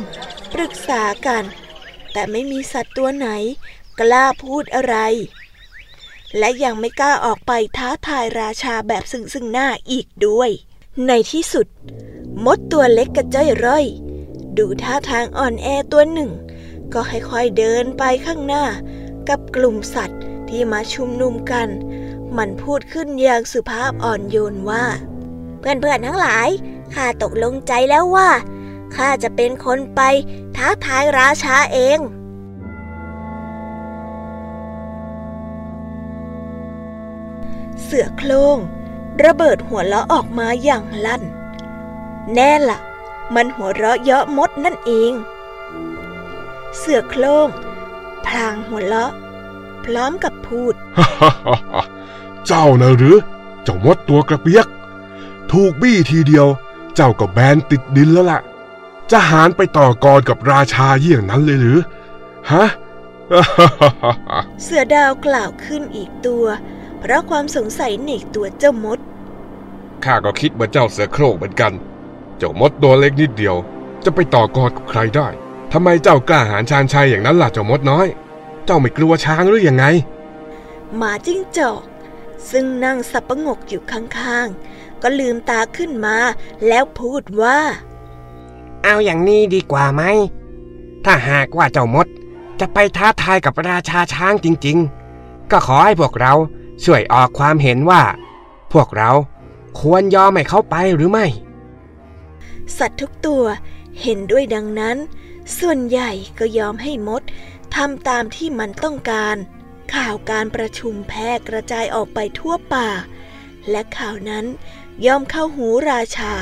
[0.53, 1.45] ปรึกษากัน
[2.13, 3.29] แต่ไม่มีสัตว์ตัวไหน
[3.99, 4.97] กล้าพูดอะไร
[6.39, 10.51] และยังไม่กล้าออกไปท้าทายราชาแบบซึ่งซึ่งหน้าอีกด้วย
[11.07, 11.67] ในที่สุด
[12.45, 13.85] มดตัวเล็กกระจ้อยร่อย
[14.59, 16.31] ดูท่าทางอ่อนแอตัวหนึ่ง
[16.93, 18.65] ก็ค่อยๆเดินไปข้างหน้า
[19.29, 20.23] กับกลุ่มสัตว์
[20.55, 21.69] ที่มาชุมนุมกัน
[22.37, 24.85] มันพูดขึ้นอย่างสุภาพอ่อนโยนว่า
[25.59, 26.49] เพื่อนๆทั้งหลาย
[26.95, 28.31] ข้าตกลงใจแล้วว่า
[28.95, 30.01] ข้าจะเป็นคนไป
[30.57, 31.99] ท้าทายราชาเอง
[37.83, 38.57] เสือโครง
[39.25, 41.23] ระเบิดหัวเราะออกมาอย่างลั่น
[42.35, 42.79] แน่ละ่ะ
[43.35, 45.13] มันหัวเราะเยาะมดนั่นเอง
[46.79, 47.49] เสือโครง
[48.27, 49.13] พลางหัวเราะ
[49.87, 50.75] พร้อมกับพูด
[52.47, 53.17] เจ้านะหรือ
[53.65, 54.67] เจ้ามดตัวกระเปียก
[55.53, 56.47] ถูกบี้ทีเดียว
[56.95, 58.41] เจ้าก็แบนติดดินแล้วล่ะ
[59.11, 61.81] จะหารไปต่อกรกับราชาเยี่ยงนั้นเลยหรือ
[62.51, 62.65] ฮะ
[64.63, 66.45] เสือดาวกล่าวขึ้นอีกตัว
[67.01, 68.99] เพราะความสงสัยในตัวเจ้ามด
[70.05, 71.73] ข้าก็คิดเหมือนเจ้าเสือโคร่งเหมือนกัน
[72.39, 73.57] เจ้ามดตัวเล็กนิดเดียว
[74.05, 75.29] จะไปต่อกรกับใครได้
[75.73, 78.07] ทำไมเจ้ากล้าหาญชาญชัยอย่างนั้นล่ะเจ้ามดน้อย
[78.65, 79.85] เจ้าไม่กลัวช้างหรือยังไง
[80.97, 81.83] หมาจิ้งจอก
[82.51, 86.17] ซึ่งนั่งสับประงกอยู่ข้างๆ ก็ลืมตาขึ้นมา
[86.69, 87.59] แล้วพูดว่า
[88.83, 90.03] เอาอย่างนี้ดีกว่าไหม
[91.05, 92.07] ถ้าหากว่าเจ้ามด
[92.61, 96.35] จะไปท้าทายกับราชาช้างจริงๆ ก็ขอให้พวกเรา
[96.85, 98.03] ช่วยออกความเห็นว่า
[98.73, 99.11] พวกเรา
[99.81, 101.27] ควรยอมให้เขาไปหรือไม่
[102.79, 103.45] สัตว์ทุกตัว
[104.03, 104.97] เห็นด้วยดังนั้น
[105.59, 107.23] ส่วนใหญ่ก็ยอมให้มด
[107.77, 109.37] ทำตามที่มันต้องการ
[109.95, 112.89] ข่าวการประชุมแพร่กระจายออกไปทั่วป่า
[113.71, 114.45] และข่าวนั้น
[115.07, 116.33] ย่อมเข้าหูราชา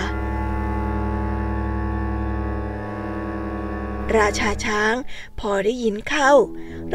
[4.17, 4.95] ราชาช้าง
[5.41, 6.33] พอได้ยินเข้า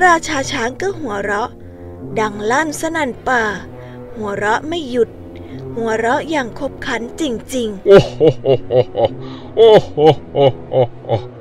[0.05, 1.49] ราชาช้างก็หัวเราะ
[2.19, 3.43] ดังลั่นสนั่นป่า
[4.15, 5.09] หัวเราะไม่หยุด
[5.75, 7.23] หัวเราะอย่างขบขันจ
[7.55, 8.71] ริงๆ โอ้โหโอ้โห
[9.55, 9.97] โอ้โห
[10.33, 10.73] โอ้โห
[11.05, 11.34] โอ้โห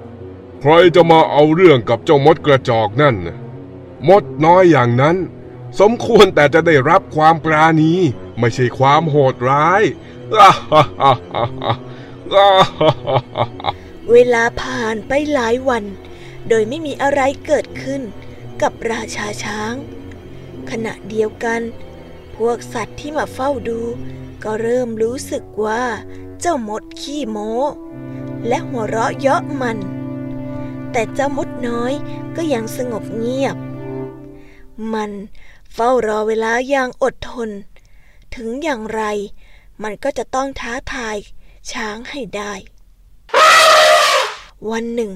[0.67, 3.17] ใครจะมาเอาเรื่องกับเจ้ามดกระจอกนั่น
[4.09, 5.17] มดน้อยอย่างนั้น
[5.81, 7.93] สมควรแต่จะได้รับความปราณี
[8.39, 9.83] ไม่ใช่ความโหดร้าย
[14.11, 15.85] เวลาผ่านไปหลายวัน
[16.49, 18.03] โดยไม่มีอะไรเกิดขึ้น
[18.63, 19.75] กับราชาช้าง
[20.71, 21.61] ขณะเดียวกัน
[22.37, 23.81] พวกสัตว์ที่มาเฝ้าดู
[24.45, 25.85] ก็เริ่มรู้สึกว่า
[26.41, 27.53] เจ้ามดขี้โม้
[28.49, 29.79] และหัวเราะเยาะมัน
[30.97, 31.93] แต่เจ้ามดน้อย
[32.37, 33.57] ก็ยังสงบเงียบ
[34.93, 35.13] มัน
[35.75, 37.51] เฝ้ารอเวลาอย่างอดทน
[38.35, 39.03] ถึงอย่างไร
[39.83, 41.17] มันก็จะต้องท้าทาย
[41.73, 42.53] ช้างให้ได้
[44.71, 45.13] วันหนึ่ง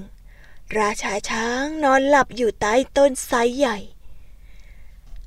[0.78, 3.78] ราชาช้างนอนหลับอยู่ใต้ต้นไทรใหญ่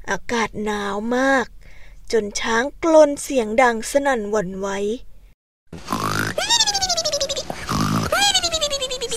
[0.09, 1.47] อากาศหนาวมาก
[2.11, 4.67] จนช้างกลนเสียงดังสนั่นหวั่นไหว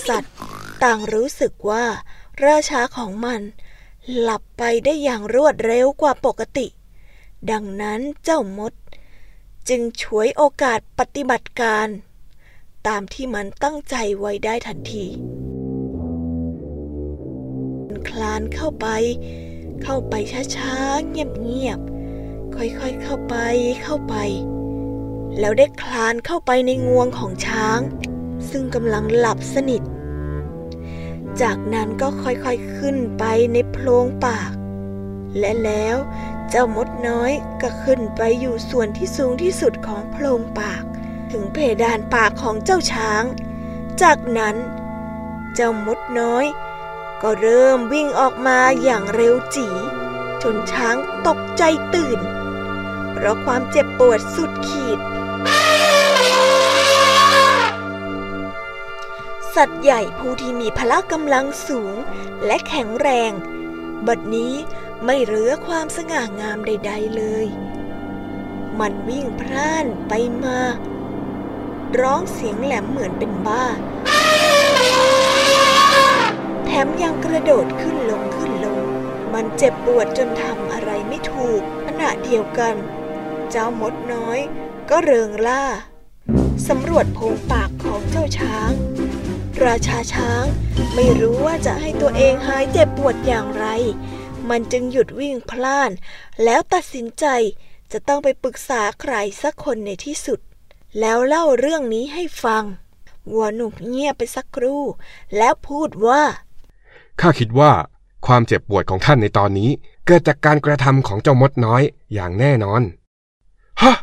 [0.09, 0.34] สัตว์
[0.83, 1.85] ต่างรู้สึกว่า
[2.47, 3.41] ราชาของมัน
[4.19, 6.67] หลับไปได้อย่างรวดเร็วกว่าปกติ
[7.51, 8.73] ดังนั้นเจ้ามด
[9.69, 11.87] จึงฉวยโอกาสปฏิบัติการ
[12.87, 15.05] ตามที่มันตั้งใจไว้ได้ทันที
[18.09, 18.87] คลานเข้าไป
[19.83, 20.13] เข้าไป
[20.55, 23.35] ช้าๆ เงียบๆ ค่อยๆ เข้าไป
[23.83, 24.15] เข้าไป
[25.39, 27.79] แล้วได้คลานเข้าไปในงวงของช้าง
[28.49, 29.81] ซึ่งกำลังหลับสนิท
[31.41, 34.51] จากนั้นก็ค่อยๆขึ้นไปในโพรงปาก
[35.39, 35.97] และแล้ว
[36.49, 40.83] เจ้ามดน้อยก็ขึ้นไปอยู่ส่วนที่สูงที่สุดของโพรงปาก
[41.31, 43.23] ถึงเพดานปากของเจ้าช้าง
[44.01, 44.55] จากนั้น
[45.55, 46.45] เจ้ามดน้อย
[47.21, 49.67] ก็เริ่มวิ่งออกมาอย่างเร็วจี
[50.43, 51.63] จนช้างตกใจ
[51.95, 52.19] ตื่น
[53.11, 54.99] เพราะความเจ็บปวดสุดขีด
[59.55, 61.95] สัตว์ใหญ่ผู้ที่มีพละกำลังสูง
[62.45, 63.31] และแข็งแรง
[64.07, 64.53] บัดนี้
[65.05, 67.47] ไม่เหลือความสง่างามใด ๆเลย
[68.79, 70.13] มันวิ่งพร่านไป
[70.43, 70.59] มา
[71.99, 73.65] ร้องเสียงแหลมเหมือนเป็นบ้า
[76.65, 78.79] แถมยังกระโดดขึ้นลงขึ้นลง
[79.33, 82.75] มันเจ็บปวดจนทำอะไรไม่ถูกขณะเดียวกัน
[83.51, 84.39] เจ้ามดน้อย
[84.89, 85.63] ก็เริงล่า
[86.67, 88.71] สำรวจโพรงปากของเจ้าช้าง
[89.63, 90.45] ราชาช้าง
[90.95, 93.65] ไม่รู้ว่าจะให้ตัวเองหายเจ็บปวดอย่างไร
[94.49, 95.91] มันจึงหยุดวิ่งพล่าน
[96.43, 97.25] แล้วตัดสินใจ
[97.91, 100.39] จะต้องไปปรึกษาใครสักคนในที่สุด
[100.99, 102.63] แล้วเล่าเรื่องนี้ให้ฟัง
[103.31, 104.83] วัวหนุ่มเงียบไปสักครู่
[105.37, 106.21] แล้วพูดว่า
[107.21, 107.71] ข้าคิดว่า
[108.25, 109.69] ความเจ็บปวดของท่านในตอนนี้
[110.05, 111.81] เกิดจากการกระทำของเจ้ามดน้อย
[112.13, 112.81] อย่างแน่นอน
[113.81, 113.93] ฮะ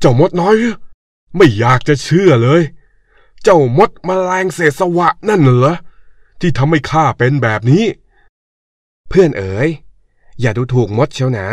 [0.00, 0.54] เจ้ามดน้อย
[1.36, 2.62] ไม่อยากจะเชื่อเลย
[3.44, 5.74] เจ้ามดมแมลงเศษสวะนั่นเหรอ
[6.40, 7.84] ที่ทำให้ข้าเป็นแบบนี้
[9.08, 9.68] เพื่อนเอ๋ย
[10.40, 11.48] อย่าดูถูกมดเชียวนะ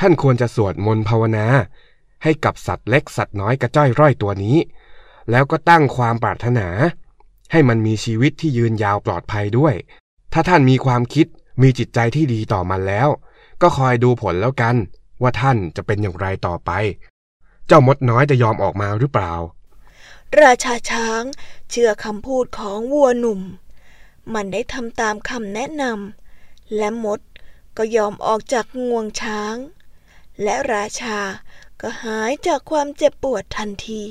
[0.00, 1.46] ท่านควรจะสวดมนต์ภาวนา
[2.22, 4.56] ให้กับสัตว์เล็กสัตว์น้อยกระจ้อยร่อยตัวนี้
[5.30, 6.68] แล้วก็ตั้งความปรารถนา
[7.52, 9.74] ให้มันมีชีวิตที่ยืนยาวปลอดภัยด้วย
[10.32, 11.26] ถ้าท่านมีความคิด
[11.62, 13.08] มีจิตใจที่ดีต่อมันแล้ว
[13.62, 14.76] ก็คอยดูผลแล้วกัน
[15.22, 16.70] ว่าท่านจะเป็นอย่างไรต่อไป
[17.66, 19.32] เจ้ามดน้อยจะยอมออกมาหรือเปล่า
[20.42, 21.22] ราชาช้าง
[21.70, 23.40] เชื่อคำพูดของวัวหนุ่ม
[24.34, 27.20] มันได้ทำตามคำแนะนำและมด
[27.76, 29.56] ก็ยอมออกจากงวงช้าง
[30.42, 31.18] และราชา
[31.80, 34.04] ก็หายจากความเจ็บปวดทันที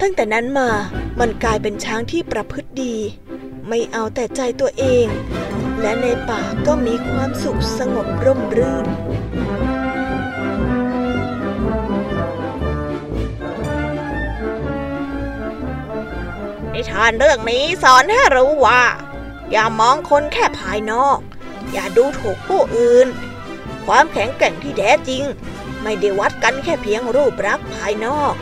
[0.00, 0.70] ตั้งแต่นั้นมา
[1.18, 2.96] มันกลายเป็นช้างที่ประพฤติดี
[3.68, 5.06] ไม่เอาแต่ใจตัวเอง
[5.80, 8.86] และในป่าก็มีความสุขสงบร่มรื่น
[16.78, 18.82] นิทานเรื่องนี้สอนให้รู้ว่า
[19.50, 21.18] อย่ามองคนแค่ภายนอก
[21.72, 23.06] อย่าดูถูกผู้อื่น
[23.86, 25.22] ความแข็งแกร่งที่แท้จริง
[25.82, 28.34] ไม่ได้วัดกันแค่เพียงรูปลักษณ์ภายนอก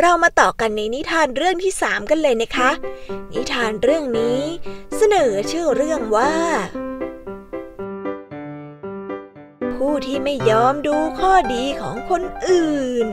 [0.00, 2.70] เรามาต่อกันในนิทานเรื่องที่สามกันเลยนะคะ
[3.32, 4.40] นิทานเรื่องนี้
[4.96, 6.34] เสนอชื่อเรื่องว่า
[9.92, 13.10] ผู้ที่ไม่ยอมดูข้อดีของคนอื่นก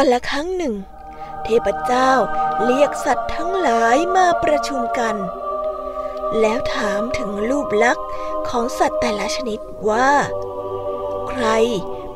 [0.00, 0.74] ันละครั้งหนึ่ง
[1.44, 2.10] เทพเจ้า
[2.64, 5.16] เรียกสัตว์ทั้งหลายมาประชุมกัน
[6.40, 8.06] แล้วถามถึงรูปลักษณ์
[8.48, 9.58] ของสัตว์แต่ละชนิด
[9.90, 10.10] ว่า
[11.40, 11.54] ใคร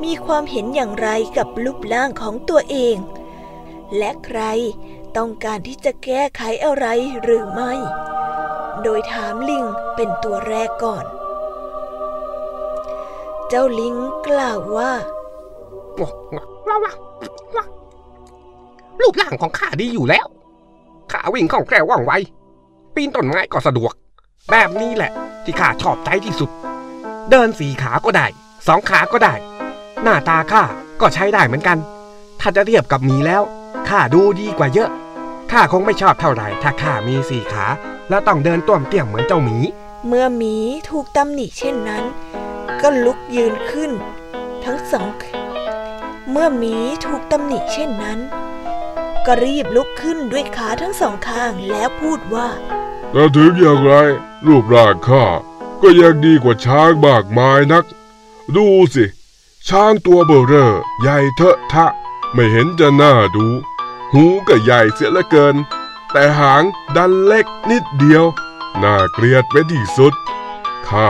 [0.05, 2.97] มีความเห็นอย่างไรกับรูปร่างของตัวเอง
[3.99, 4.41] และใคร
[5.17, 6.87] ต้องการที่จะแก้ไขอะไร
[7.23, 7.73] หรือไม่
[8.83, 9.65] โดยถามลิง
[9.97, 11.05] เป็นตัวแรกก่อน
[13.49, 13.95] เจ้าลิง
[14.27, 14.93] กล่าวว่า
[16.01, 16.11] ว้า
[16.67, 17.65] ว้าว้า
[19.01, 20.27] รูปร่างของข้าดีอยู่แล้ว
[21.13, 22.13] ข้าวิ่งคล่องแคล่วว่องไว
[22.95, 23.93] ปีนต้นไม้ก็สะดวก
[24.51, 25.13] แบบนี้แหละ
[25.45, 26.51] ที่ข้าชอบใจที่สุด
[27.31, 28.27] เดินสีขาก็ได้
[28.67, 29.35] สองขาก็ได้
[30.03, 30.63] หน้าตาข้า
[31.01, 31.79] ก็ใช้ได้เหมือนกัน
[32.41, 33.43] ถ้าจะเทียบกับหมีแล้ว
[33.89, 34.91] ข้าดูดีกว่าเยอะ
[35.53, 37.67] ข้าคงไม่ชอบเท่าไหร่ถ้าข้ามีสี่ขา
[38.09, 39.59] แล้วต้องเดินต้วมเตี้ยมเหมือนเจ้าหมี
[40.07, 40.57] เมื่อหมี
[40.91, 42.05] ถูกตำหนิเช่นนั้น
[42.81, 43.91] ก็ลุกยืนขึ้น
[44.65, 45.09] ทั้งสอง
[46.31, 48.21] เมื่อหมีถูกตำหนิเช่นนั้น
[49.27, 52.49] ก็รีบลุกขึ้นด้วยขาทั้งสองข้างแล้วพูดว่า
[53.13, 53.95] แต่ถึงอย่างไร
[54.47, 55.25] รูปร่างข้า
[55.83, 57.85] ก็ยังดีกว่าช้างมากมายนัก
[58.57, 59.05] ดูสิ
[59.69, 61.87] ช้างตัวเบอเร่อใหญ่เทอะทะ
[62.33, 63.47] ไม่เห็นจะน่าดู
[64.13, 65.57] หูก็ใหญ่เสียเหลือเกิน
[66.13, 66.65] แต่หาง
[66.97, 68.25] ดันเล็กนิดเดียว
[68.83, 70.15] น่าเกลียดเป็นที่สุด
[70.89, 71.09] ข้า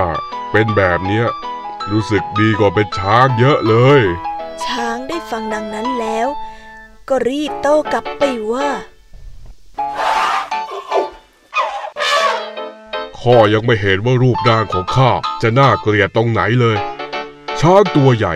[0.51, 1.27] เป็นแบบเนี้ย
[1.91, 4.03] รู้สึกดีกว่าเป็นช้างเยอะเลย
[4.65, 6.29] ช้างได้ฟังดังนั้นแล้ว
[7.09, 8.23] ก็รีบโต้กลับไป
[8.53, 8.69] ว่า
[13.21, 15.11] ข้ายังไม่เห็นว่ารูปร่างของข้า
[15.43, 16.77] จะน่าเกลียดตรงไหนเลย
[17.67, 18.35] ช้างตัวใหญ่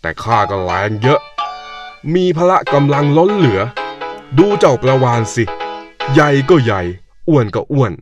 [0.00, 1.20] แต่ข้าก็แรงเยอะ
[2.14, 3.60] มีพละกำลังล้นเหลือ
[4.38, 5.44] ดูเจ้าประวานสิ
[6.12, 6.82] ใหญ่ก็ใหญ่
[7.28, 7.92] อ้วนก็อ้วน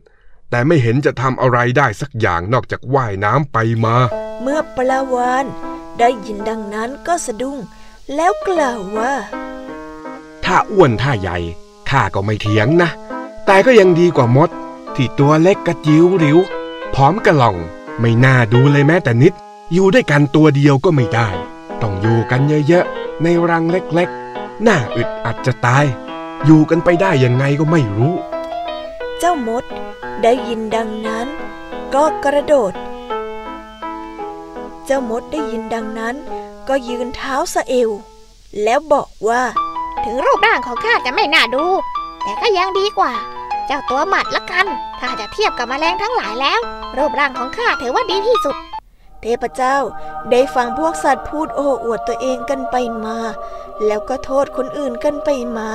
[0.49, 3.95] แต่ไม่เห็นจะทำอะไรได้สักอย่างนอกจากว่ายน้ำไปมา
[4.41, 5.45] เมื่อปลาวาน
[5.99, 7.57] ได้ยินดังนั้นก็สะดุ้ง
[8.15, 9.13] แล้วกล่าวว่า
[10.45, 11.37] ถ้าอ้วนถ้าใหญ่
[11.89, 12.89] ข้าก็ไม่เถียงนะ
[13.45, 14.49] แต่ก็ยังดีกว่ามด
[14.95, 16.37] ที่ตัวเล็กกระจิ๋วหริว
[16.95, 17.55] พร้อมกระหล่อง
[17.99, 19.33] ไม่น่าดูเลยแม้แต่นิด
[19.73, 21.29] อยู่ด้วยกันตัวเดียวก็ไม่ได้
[21.81, 25.85] ต้องอยู่กันเยอะๆ ในรังเล็กๆ น่าอึดอัดจะตาย
[26.45, 28.13] อยู่กันไปได้ยังไงก็ไม่รู้
[29.19, 29.63] เจ้ามด
[30.23, 31.27] ได้ยินดังนั้น
[31.95, 32.73] ก็กระโดด
[34.85, 36.15] เจ้ามดได้ยินดังนั้น
[36.67, 37.89] ก็ยืนเท้าสะเอว
[38.63, 39.41] แล้วบอกว่า
[40.03, 41.65] ถึงรูปร่างของข้าจะไม่น่าดู
[42.23, 43.13] แต่ก็ยังดีกว่า
[43.65, 44.67] เจ้าตัวหมัดละกัน
[44.99, 46.59] ถ้าจะเทียบกับแมลงทั้งหลายแล้ว
[46.97, 48.55] รูปร่างของข้าถือว่าดีที่สุด
[49.25, 49.77] เทพเจ้า
[50.31, 53.17] ได้ฟังพวกสัตว์พูดโอ้อวดตัวเองกันไปมา
[53.85, 55.69] แล้วก็โทษคนอื่นกันไปมา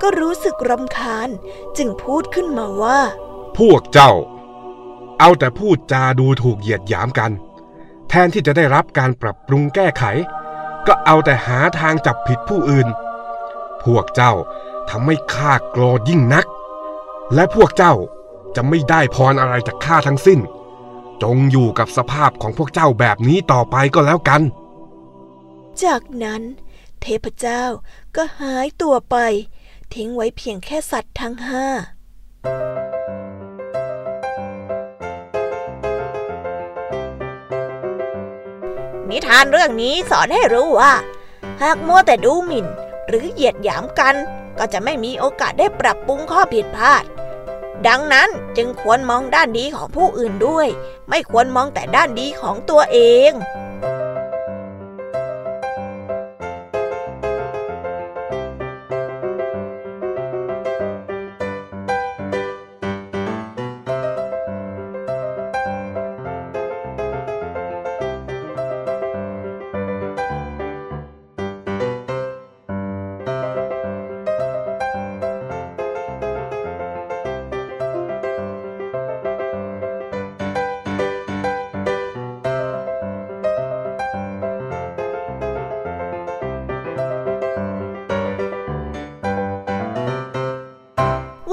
[0.00, 1.28] ก็รู้สึกรำคาญ
[1.76, 3.00] จึงพูดขึ้นมาว่า
[3.58, 4.12] พวกเจ้า
[5.18, 7.32] เอาแต่พูดจาดูถูกเหยียดหยามกัน
[8.08, 10.04] แทนที่จะได้รับการปรับปรุงแก้ไข
[10.86, 12.88] ก็เอาแต่หาทางจับผิดผู้อื่น
[13.84, 14.32] พวกเจ้า
[14.90, 16.46] ทำให้ข้ากรธยิ่งนัก
[17.34, 17.94] และพวกเจ้า
[18.56, 20.40] จะไม่ได้พรอะไรจากข้าทั้งสิ้น
[21.22, 24.42] จงอยู่กับสภาพของพวกเจ้าแบบนี้ต่อไปก็แล้วกัน
[25.84, 26.42] จากนั้น
[27.00, 27.64] เทพเจ้า
[28.16, 29.16] ก็หายตัวไป
[29.94, 31.66] ทิ้งไว้เพียงแค่สัตว์ทั้งห้า
[39.10, 40.92] นิทานเรื่องนี้สอนให้รู้ว่า
[41.62, 42.66] หากมัวแต่ดูหมิ่น
[43.08, 44.14] หรือเหยียดหยามกัน
[44.58, 47.04] ก็จะไม่มีโอกาสได้ปรับปรุงข้อผิดพลาด
[47.88, 50.68] ดังนั้นจึงควรมองด้านดีของผู้อื่นด้วย
[51.08, 53.30] ไม่ควรมองแต่ด้านดีของตัวเอง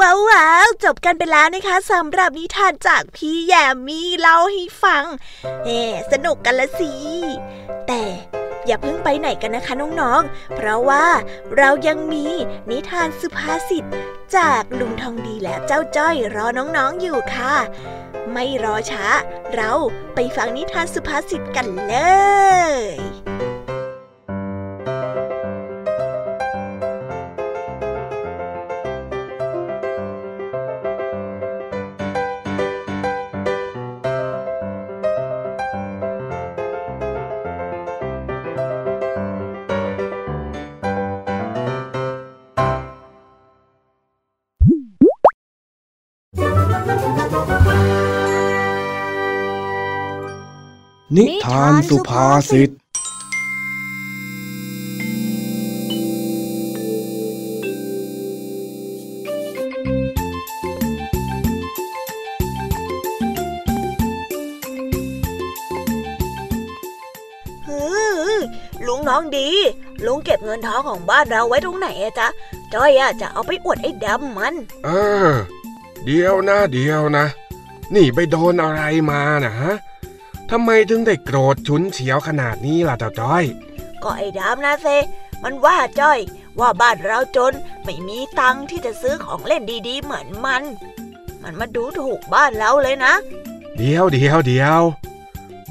[0.09, 5.03] ว้าวว้าวจบกันไปแล้วนะคะสำหรับนิทานจากพี่แยมมี่เล่าให้ฟัง
[5.65, 5.69] เฮ
[6.11, 6.93] สนุกกันละสิ
[7.87, 8.03] แต่
[8.65, 11.05] อย่าเพิ่งไปไหนกันนะคะน้องๆ เพราะว่า
[11.57, 12.25] เรายังมี
[12.71, 13.85] นิทานสุภาษิต
[14.35, 17.55] จากลุงทองดีและเจ้าจ้อยรอน้องๆอยู่ค่ะ
[18.31, 19.05] ไม่รอช้า
[19.53, 19.71] เรา
[20.15, 21.95] ไปฟังนิทานสุภาษิตกันเล
[22.69, 23.48] ย
[51.15, 52.69] นิทานสุภาษิต
[67.67, 67.79] ฮื
[68.31, 68.35] อ
[68.87, 69.49] ลุงน้องดี
[70.05, 72.27] ลุงเก็บเงินทองของบ้านเราไว้ตรงไหนอะจ๊ะ
[72.73, 74.53] จ้อยอะจะเอาไปอวดไอ้ดำมัน
[74.85, 74.89] เอ
[75.27, 75.31] อ
[76.05, 77.25] เดี๋ยวนะเดี๋ยวนะ
[77.95, 78.81] นี่ไปโดนอะไร
[79.11, 79.73] มานะฮะ
[80.51, 83.43] ทำไมถึงได้โกรธฉุนเฉียวขนาดนี้ล่ะเจ้าจ้อย
[84.03, 84.87] ก็ไอ้ดำนะเซ
[85.43, 86.19] มันว่าจ้อย
[86.59, 90.63] ว่าบ้านเราจนไม่มีตังค์ที่จะซื้อของเล่นดีๆ เหมือนมัน
[91.43, 93.13] มันมาดูถูกบ้านเราเลยนะ
[93.77, 94.81] เดี๋ยวเดี๋ยวเดี๋ยว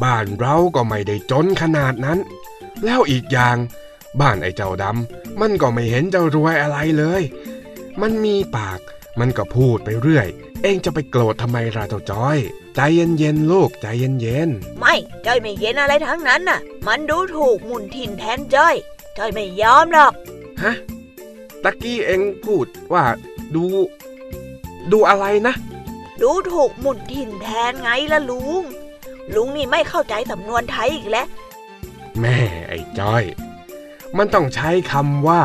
[0.02, 2.18] บ้านเราก็ไม่ได้จนขนาดนั้น
[2.84, 3.56] แล้วอีกอย่าง
[4.20, 7.22] บ้านไอ้เจ้าดำมันก็ไม่เห็นจะรวยอะไรเลย
[8.00, 8.80] มันมีปาก
[9.20, 10.28] มันก็พูดไปเรื่อย
[10.62, 12.38] เองจะไปโกรธทำไมล่ะเจ้าจ้อย
[12.74, 12.80] ใจ
[13.18, 14.94] เย็นๆลูกใจเย็นไม่
[15.26, 18.74] จ้อยไม่เย็นอะไรทั้งนั้นน่ะ มันดูถูกหมุนถิ่นแทนจ้อย
[19.18, 20.74] จ้อยไม่ยอมหรอกๆฮะ
[21.62, 23.04] ตะกี้เองพูดว่า
[23.54, 23.64] ดู
[24.92, 25.54] ดูอะไรนะ
[26.22, 28.62] ดูถูกหมุนถิ่นแทนไงล่ะลุง
[29.34, 31.26] ลุงนี่ไม่เข้าใจสำนวนไทยอีกแล้ว
[32.20, 32.38] แม่
[32.68, 33.24] ไอ้จ้อย
[34.16, 35.42] มันต้องใช้คำว่า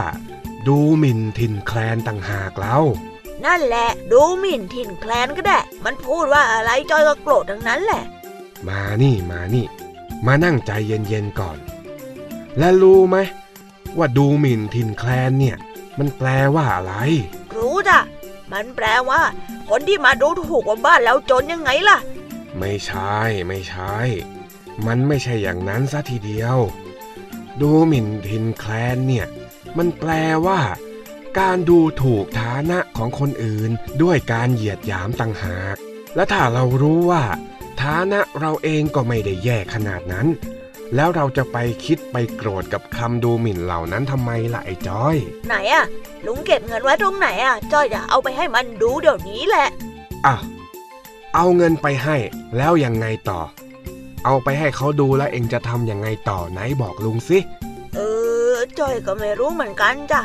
[0.67, 2.83] ดูหมิ่นถิ่นแคลนต่างหากแล้ว
[3.45, 8.03] นั่นแหละ ดูหมิ่นถิ่นแคลนก็ได้ มันพูดว่าอะไรจอยก็โกรธทั้งนั้นแหละ
[8.67, 9.65] มานี่มานี่
[10.25, 11.57] มานั่งใจเย็นๆก่อน
[12.57, 13.17] และรู้ไหม
[13.97, 15.57] ว่าดูหมิ่นถิ่นแคลนเนี่ย
[15.99, 16.93] มันแปลว่าอะไร
[17.57, 17.99] รู้จ้ะ
[18.51, 19.21] มันแปลว่า
[19.69, 21.97] คนที่มาดูถูกว่าบ้านเราจนยังไงล่ะ
[22.57, 23.17] ไม่ใช่
[23.47, 23.95] ไม่ใช่
[24.85, 26.57] มันไม่ใช่อย่างนั้นซะทีเดียว
[27.61, 29.25] ดูหมิ่นถิ่นแคลนเนี่ย
[29.77, 30.11] มันแปล
[30.45, 30.59] ว่า
[31.39, 33.71] การดูถูกฐานะของคนอื่น
[34.01, 35.75] ด้วยการเหยียดหยามต่างหาก
[36.15, 37.23] และถ้าเรารู้ว่า
[37.81, 40.27] ฐานะเราเองก็ไม่ได้แย่ขนาดนั้น
[40.95, 45.15] แล้วเราจะไปคิดไปโกรธกับคำดูหมิ่นเหล่านั้นทำไมล่ะไอ้จ้อย
[45.47, 45.85] ไหนอะ
[46.25, 49.67] ลุงเก็บเงินไว้ตรงไหนอะจอยจะเอาไปให้มันดูเดี๋ยวนี้แหละ
[50.25, 50.35] อะ
[51.35, 52.17] เอาเงินไปให้
[52.57, 53.39] แล้วยังไงต่อ
[54.25, 57.39] เอาไปให้เขาดูแล้วเองจะทำยังไงต่อไหนบอกลุงสิ
[57.95, 57.99] เอ
[58.53, 60.21] อจอยก็ไม่รู้เหมือนกันจ้ะ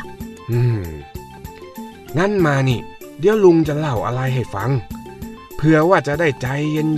[0.51, 0.88] อืม
[2.17, 2.79] งั้นมานี่
[3.19, 4.71] เดี๋ยวลุงจะเล่าอะไรให้ฟัง
[5.57, 6.47] เพื่อว่าจะได้ใจ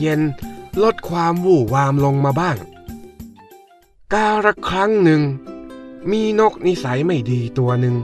[0.02, 2.58] เย็นๆ ลดความวู่วามลงมาบ้าง
[4.14, 5.22] กาละครั้งหนึ่ง
[6.12, 7.96] มีนกนิสัยไม่ดีตัวหนึ่ง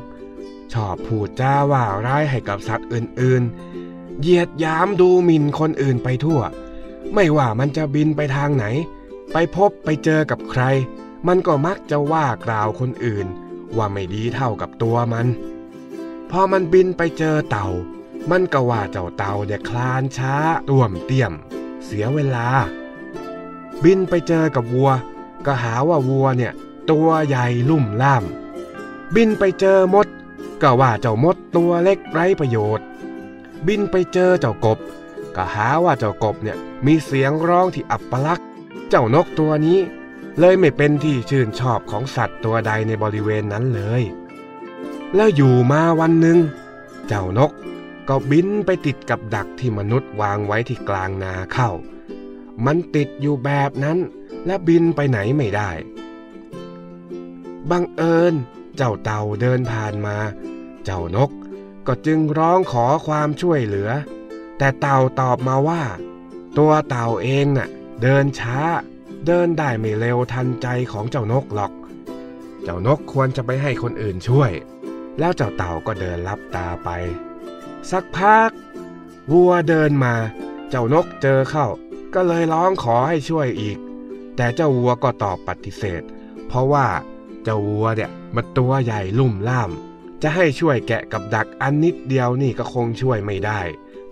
[0.73, 6.41] ชอบพูดจ้าว่าร้ายให้กับสัตว์อื่นๆ เหยียดยามดูหมิ่นคนอื่นไปทั่ว
[7.13, 8.65] ไม่ว่ามันจะบินไปทางไหน
[9.31, 10.63] ไปพบไปเจอกับใคร
[11.27, 13.27] มันก็มักจะว่ากล่าวคนอื่น
[13.77, 15.27] ว่าไม่ดีเท่ากับตัวมัน
[16.31, 17.67] พอมันบินไปเจอเต่า
[18.29, 20.33] มันก็ว่าเจ้าเต่าเด็กคลานช้า
[20.69, 21.33] ต่วมเตี่ยม
[21.85, 22.47] เสียเวลา
[23.83, 24.91] บินไปเจอกับวัว
[25.45, 26.53] ก็หาว่าวัวเนี่ย
[26.91, 28.23] ตัวใหญ่ลุ่มล่าม
[29.15, 30.07] บินไปเจอมด
[30.61, 32.85] ก็ว่าเจ้ามดตัวเล็กไร้ประโยชน์
[33.67, 34.77] บินไปเจอเจ้ากบ
[35.35, 38.47] ก็หาว่าเจ้ากบเนี่ยมีเสียงร้องที่อับปลักษณ์
[38.89, 39.79] เจ้านกตัวนี้
[40.39, 44.03] เลยไม่เป็นที่ชื่นชอบของสัตว์ตัวใดในบริเวณนั้นเลย
[45.15, 46.39] แล้วอยู่มาวันหนึ่ง
[47.07, 47.51] เจ้านก
[48.07, 51.69] ก็บินไปติดกับดักที่มนุษย์วางไว้ที่กลางนาเข้า
[52.65, 53.97] มันติดอยู่แบบนั้น
[54.45, 55.71] และบินไปไหนไม่ได้
[57.69, 58.33] บังเอิญ
[58.75, 60.17] เจ้าเต่าเดินผ่านมา
[60.85, 61.31] เจ้านก
[61.87, 63.89] ก็จึงร้องขอความช่วยเหลือ
[64.57, 65.83] แต่เต่าตอบมาว่า
[66.57, 67.69] ตัวเต่าเองน่ะ
[68.01, 68.57] เดินช้า
[69.25, 71.71] เดินได้ไม่เร็วทันใจของเจ้านกหรอก
[72.63, 74.51] เจ้านกควรจะไปให้คนอื่นช่วย
[75.19, 76.89] แล้วเจ้าเต่าก็เดินลับตาไป
[77.91, 78.51] สักพัก
[79.31, 80.13] วัวเดินมา
[80.69, 81.67] เจ้านกเจอเข้า
[82.13, 83.77] ก็เลยร้องขอให้ช่วยอีก
[84.35, 86.01] แต่เจ้าวัวก็ตอบปฏิเสธ
[86.47, 86.87] เพราะว่า
[87.43, 89.71] เจ้าวัวเนี่ยมันตัวใหญ่ลุ่มล่าม
[90.21, 93.59] จะให้ช่วยแกะกับดักอันนิดเดียวนี่ก็คงช่วยไม่ได้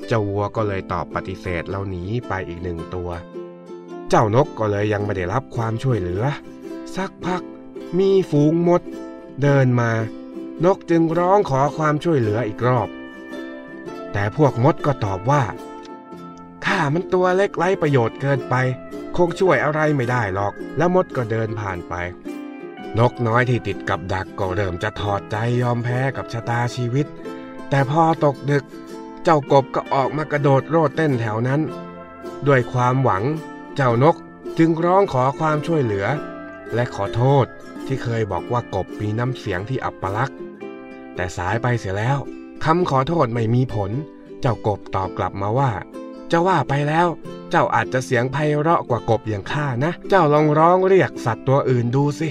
[0.08, 3.10] เจ้าวัวก็เลยตอบปฏิเสธแล้วหนีไปอีกหนึ่งตัว
[4.10, 6.24] เจ้านกก็เลยยังไม่ได้รับความช่วยเหลือ
[6.95, 7.41] สักพัก
[7.97, 8.82] มีฝูงมด
[9.41, 9.91] เดินมา
[10.64, 12.89] นกจึงร้องขอความช่วยเหลืออีกรอบ
[14.12, 15.43] แต่พวกมดก็ตอบว่า
[16.66, 18.56] ข้ามันตัวเล็กไร้ประโยชน์เกินไป
[19.18, 21.93] คงช่วยอะไรไม่ได้หรอก แล้วมดก็เดินผ่านไป
[22.97, 27.08] นกน้อยที่ติดกับดักก็เริ่มจะถอดใจยอมแพ้กับชะตาชีวิต
[27.70, 28.66] แต่พอตกดึก
[29.24, 31.62] เจ้ากบก็ออกมากระโดดโลดเต้นแถวนั้น
[32.47, 33.24] ด้วยความหวัง
[33.76, 34.16] เจ้านก
[34.58, 36.08] จึงร้องขอความช่วยเหลือ
[36.74, 37.45] และขอโทษ
[37.88, 40.38] ที่เคยบอกว่ากบมีน้ำเสียงที่อับปลักษณ์
[41.15, 42.17] แต่สายไปเสียแล้ว
[42.65, 43.91] คำขอโทษไม่มีผล
[44.41, 45.71] เจ้ากบตอบกลับมาว่า
[46.31, 47.07] จะว่าไปแล้ว
[47.49, 52.29] เจ้าอาจจะเสียงไพเราะกว่ากบอย่างข้านะ เจ้าลองร้องเรียกสัตว์ตัวอื่นดูสิ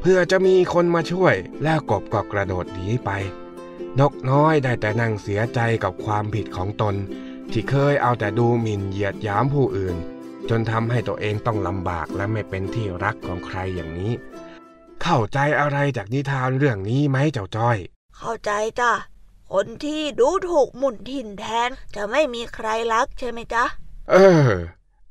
[0.00, 3.10] เพื่อจะมีคนมาช่วย แล้วกบก็กระโดดหนีไป
[3.98, 6.94] นกน้อยได้แต่นั่งเสียใจกับความผิดของตน
[7.52, 9.96] ที่เคยเอาแต่ดูหมิ่นเหยียดหยามผู้อื่น
[10.50, 14.12] จนทำให้ตัวเองต้องลำบากและไม่เป็นที่รักของใครอย่างนี้
[15.02, 17.78] เข้าใจอะไรจากนิทานเรื่องนี้ไหมเจ้าจ้อย
[18.18, 18.92] เข้าใจจ้ะ
[19.52, 23.64] คนที่ดูถูกหมุนถิ่นแทนจะไม่มีใครรักใช่ไหมจ๊ะ
[24.10, 24.14] เอ
[24.46, 24.50] อ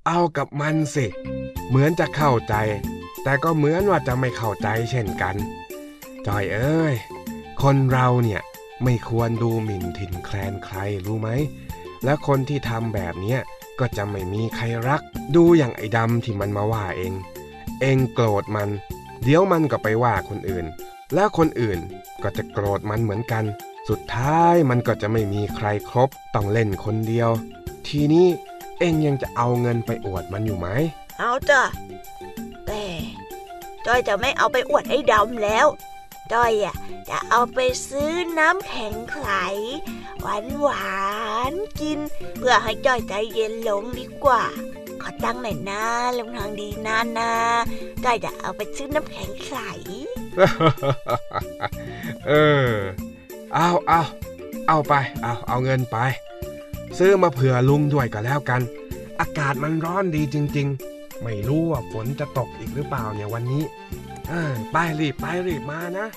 [0.07, 1.05] เอากับมันสิ
[1.67, 2.55] เหมือนจะเข้าใจ
[3.23, 5.35] แต่ก็เหมือนว่าจะไม่เข้าใจเช่นกัน
[6.27, 6.95] จอยเอ้ย
[7.61, 8.41] คนเราเนี่ย
[8.83, 11.29] ไม่ควรดูหมิ่นถิ่นแคลนใครรู้ไหม
[12.03, 13.39] และคนที่ทำแบบเนี้ย
[13.79, 15.01] ก็จะไม่มีใครรัก
[15.35, 17.13] ดูอย่างไอ้ดำที่มันมาว่าเอง
[17.81, 18.69] เองโกรธมัน
[19.23, 20.65] เดี๋ยวมันก็ไปว่าคนอื่น
[21.13, 21.79] แล้วคนอื่น
[22.23, 23.43] ก็จะโกรธมันเหมือนกัน
[23.89, 27.29] สุดท้ายมันก็จะไม่มีใครครบ ต้องเล่นคนเดียว
[27.87, 28.27] ทีนี้
[28.79, 30.67] เองยังจะเอาเงินไปอวดมันอยู่ไหม
[31.19, 31.61] เอาจ้ะ
[32.65, 32.83] แต่
[33.85, 35.67] จอยจะไม่เอาไปอวดไอ้ดำแล้ว
[36.33, 36.75] จอยอะ
[37.09, 39.27] จะเอาไปซื้อน้ำแข็งใส
[40.21, 40.93] หวานหวา
[41.51, 41.99] นกิน
[42.37, 44.43] เพื่อให้จอยใจเย็นลงดีกว่า
[45.23, 45.83] ขอตั้งหน่อยนะ
[46.17, 47.31] ลุงทองดีนานา
[48.03, 49.55] จ้อยจะเอาไปซื้อน้ำแข็งใส
[52.27, 52.31] เอ
[52.67, 52.71] อ
[53.53, 54.01] เอาเอา
[54.67, 55.97] เอาไป เอาเอาเงินไป
[56.97, 58.61] ซื้อมาเผื่อลุงด้วยก็แล้วกัน
[59.19, 63.63] อากาศมันร้อนดีจริง ๆ ไม่รู้ว่าฝนจะตกอีกหรือเปล่าเนี่ยวันนี้
[64.29, 66.07] เออ ไปรีบไปรีบมานะ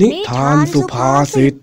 [0.00, 1.54] นิทานสุภาษิต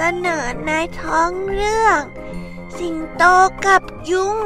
[0.00, 2.00] เสนอในท้องเรื่อง
[2.78, 3.22] สิงโต
[3.66, 4.36] กับยุง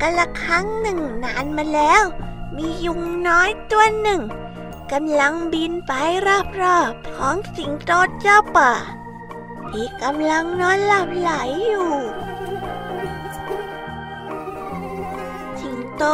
[0.00, 2.02] กันละครั้งหนึ่งนานมาแล้ว
[2.56, 4.20] มียุงน้อยตัวหนึ่ง
[4.92, 5.92] กำลังบินไป
[6.60, 8.72] รอบๆของสิงโตเจ้าป่า
[9.70, 11.30] ที่กำลังนอนหลับไหล
[11.66, 11.92] อยู่
[15.60, 16.04] สิงโต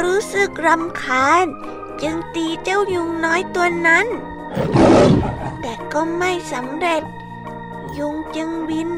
[0.00, 1.44] รู้สึกรำคาญ
[2.02, 4.06] จึงตีเจ้ายุงน้อยตัวนั้น
[5.60, 7.02] แต่ก็ไม่สำเร็จ
[7.98, 8.90] ยุงจึงบิน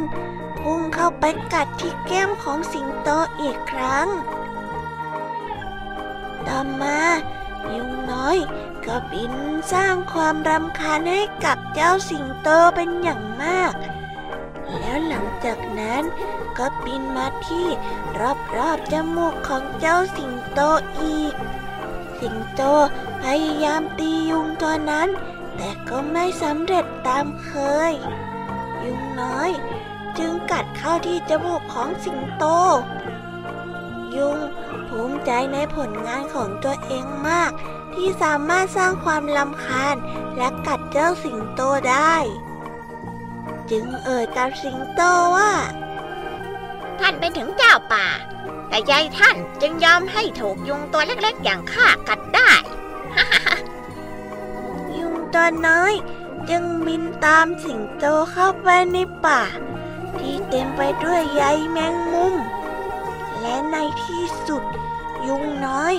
[0.58, 3.08] พุ่งเข้าไปกัดที่แก้มของสิงโต
[3.40, 4.08] อีกครั้ง
[6.46, 7.00] ต่อมา
[7.74, 8.38] ยุงน้อย
[8.86, 9.34] ก็บิน
[9.72, 13.72] สร้างความรำคาญให้กับเจ้าสิงโตเป็นอย่างมาก
[14.78, 16.02] แล้วหลังจากนั้น
[16.58, 17.66] ก็บินมาที่
[18.56, 20.60] รอบๆจมูกของเจ้าสิงโต
[21.00, 21.34] อีก
[22.20, 22.62] สิงโต
[23.22, 25.08] พยายามตียุงตัวนั้น
[25.56, 27.50] แต่ก็ไม่สำเร็จตามเค
[27.90, 27.92] ย
[28.84, 29.50] ยุงน้อย
[30.18, 32.44] จึงกัดเข้าที่จมูกของสิงโต
[34.16, 34.38] ยุง
[34.88, 37.52] ภูมิใจในผลงานของตัวเองมาก
[37.94, 39.96] ที่สามารถสร้างความลำคาญ
[40.36, 42.16] และกัดเจ้าสิงโตได้
[43.70, 45.00] จึงเอ่ยกับสิงโต
[45.36, 45.52] ว่า
[47.00, 48.06] ท่านเป็นถึงเจ้าป่า
[48.68, 52.52] แต่ยายท่านจึงยอมให้ถูกยุงตัวเล็กๆอย่างข้ากัดได้
[55.34, 55.94] ตัวน้อย
[56.48, 59.42] จึงบินตามสิงโตเข้าไปในป่า
[60.18, 62.34] ที่เต็มไปด้วยใยแมงมุม
[63.40, 64.62] และในที่สุด
[65.26, 65.94] ยุงน้อย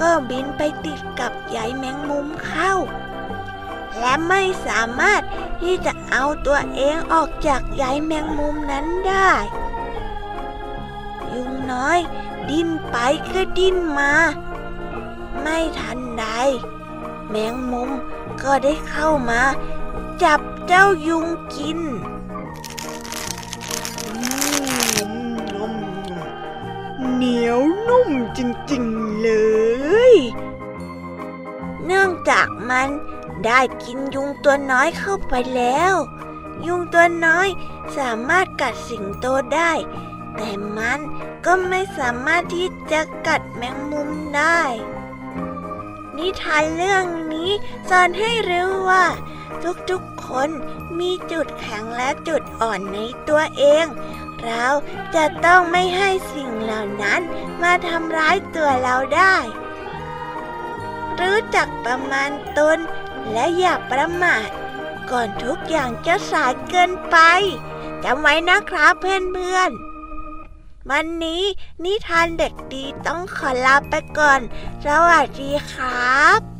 [0.00, 2.72] ก็บินไปติดกับใยแมงมุมเข้า
[3.98, 5.22] และไม่สามารถ
[5.60, 9.30] ที่จะเอาตัวเองออกจากใยแมงมุมนั้นได้
[11.32, 11.98] ยุงน้อย
[12.50, 12.96] ดิ้นไป
[13.30, 14.12] ก็ดิ้นมา
[15.40, 16.26] ไม่ทันใด
[17.30, 17.90] แมงมุม
[18.42, 19.42] ก็ได้เข้ามา
[20.22, 21.80] จับเจ้ายุงกิน
[27.14, 28.08] เหนียวนุ่ม
[28.38, 28.40] จ
[28.72, 29.30] ริงๆเล
[30.12, 30.14] ย
[31.84, 32.88] เนื่องจากมัน
[33.44, 35.94] ได้กินยุงตัวน้อยเข้าไปแล้ว
[36.66, 37.48] ยุงตัวน้อย
[37.96, 39.72] สามารถกัดสิงโตได้
[40.36, 40.98] แต่มัน
[41.44, 44.62] ก็ไม่สามารถที่จะกัดแมงมุมได้
[46.18, 47.04] นิทานเรื่อง
[47.34, 47.50] นี้
[47.90, 49.04] สอนให้รู้ว่า
[49.90, 50.48] ทุกๆคน
[50.98, 52.98] มีจุดแข็งและจุดอ่อนใน
[53.28, 53.86] ตัวเอง
[54.44, 54.66] เรา
[55.14, 57.20] จะต้องไม่ให้สิ่งเหล่านั้น
[57.62, 59.36] มาทำร้ายตัวเราได้
[61.20, 62.78] รู้จักประมาณตน
[63.32, 64.48] และอย่าประมาท
[65.10, 67.16] ก่อนทุกอย่างจะสายเกินไป
[68.04, 69.87] จำไว้นะครับเพื่อนๆ
[70.90, 71.42] วันนี้
[71.84, 74.40] นิทานเด็กดีต้องขอลาไปก่อน
[74.84, 76.57] สวัสดีครับ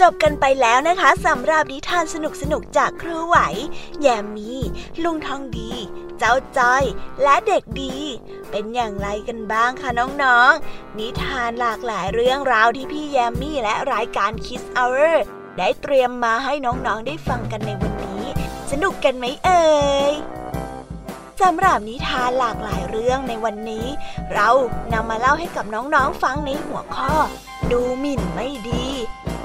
[0.00, 2.16] จบกันไปแล้วนะคะสำหรับนิทานส
[2.52, 3.38] นุกๆจากครูไหว
[4.00, 4.52] แยมมี
[5.02, 5.72] ลุงทองดี
[6.18, 6.84] เจ้าจอย
[7.22, 7.96] และเด็กดี
[8.50, 15.16] เป็นอย่างไรกันบ้างคะน้องๆนิทานหลากหลายเรื่องราวที่พี่แยมมี่และรายการ Kiss Hour
[15.58, 18.24] ได้เตรียมมาให้น้องๆได้ฟังกันในวันนี้
[18.70, 19.66] สนุกกันไหมเอ่
[20.12, 20.14] ย
[21.42, 23.86] สำหรับนิทานหลากหลายเรื่องในวันนี้
[24.34, 24.48] เรา
[24.92, 27.12] นำมาเล่าให้กับน้องๆฟังในหัวข้อ
[27.70, 28.86] ดูหมิ่นไม่ดี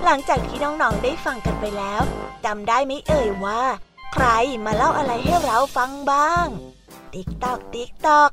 [0.05, 2.01] หลังจากที่น้องๆได้ฟังกันไปแล้ว
[2.45, 3.63] จำได้ไหมเอ่ยว่า
[4.13, 4.25] ใคร
[4.65, 6.47] มาเล่าอะไรให้เราฟังบ้าง
[7.13, 8.31] ติ๊กตอกติ๊กตอก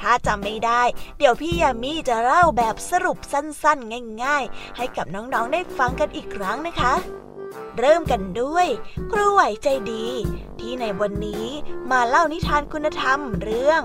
[0.00, 0.82] ถ้าจำไม่ได้
[1.18, 6.94] เดี๋ยวพี่ยามีจะเล่าแบบสรุปสั้นๆ ง่าย ๆ ให้กับน้องๆได้ฟังกันอีกครั้งนะคะ
[7.78, 8.66] เริ่มกันด้วย
[9.12, 10.06] ครูไหวใจดี
[10.60, 11.46] ที่ในวันนี้
[11.90, 13.82] มาเล่านิทานคุณธรรมเรื่อง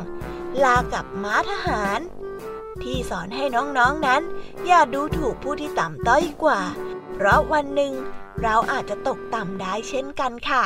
[0.64, 2.00] ลากับม้าทหาร
[2.86, 4.22] ที่สอนให้น้องๆนนั้น
[4.66, 6.62] อย่าดูถูกผู้ที่ต่ำต้อยกว่า
[7.14, 7.94] เพราะวันหนึ่ง
[8.42, 10.64] เราอาจจะตกต่ำได้เช่นกันค่ะ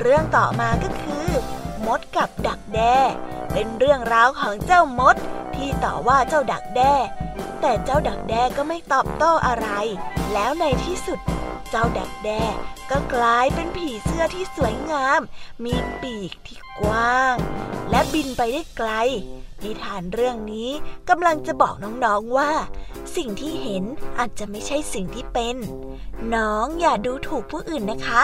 [0.00, 1.28] เรื่องต่อมาก็คือ
[1.86, 2.96] มดกับดักแด้
[3.52, 5.16] เป็นเรื่องราวของเจ้ามด
[5.54, 6.94] ที่ต่อว่าเจ้าดักแด้
[7.60, 9.68] แต่เจ้าดักแด้ก็ไม่ตอบโต้อะไร
[10.32, 11.20] แล้วในที่สุด
[11.70, 12.44] เจ้าดักแด้
[12.90, 15.20] ก็กลายเป็นผีเสื้อที่สวยงาม
[15.64, 17.36] มีปีกที่กว้าง
[17.90, 18.90] และบินไปได้ไกล
[19.62, 20.70] นิทานเรื่องนี้
[21.08, 22.50] กำลังจะบอกน้องๆว่า
[23.16, 23.84] สิ่งที่เห็น
[24.18, 25.56] อาจจะไม่ใช่สิ่งที่เป็น
[26.34, 28.22] น้องอย่าดูถูกผู้อื่นนะคะ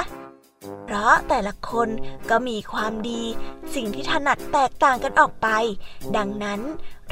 [0.84, 1.88] เพราะแต่ละคน
[2.30, 3.22] ก็มีความดี
[3.74, 5.48] สิ่งที่ถนัดแตกต่างกันออกไป
[6.16, 6.60] ดังนั้น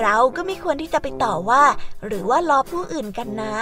[0.01, 1.65] เราก็ไม่ควรที่จะไปต่อว่า
[2.07, 3.57] หรือว่าล้อผู้อื่นกันนะ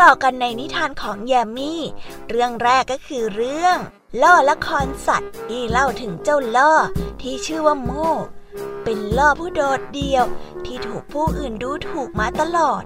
[0.00, 1.82] ต่อกันในนิทานของแยมมี่
[2.28, 3.76] เรื่องแรกก็คือเรื่อง
[4.22, 6.72] ล่อละครสัตว์ที่เล่าถึงเจ้าล่อ
[7.22, 7.90] ที่ชื่อว่าโม
[8.84, 10.24] เป็นล่อผู้โดดเดี่ยว
[10.66, 12.82] ที่ถูกผู้อื่นดูถูกมาตลอด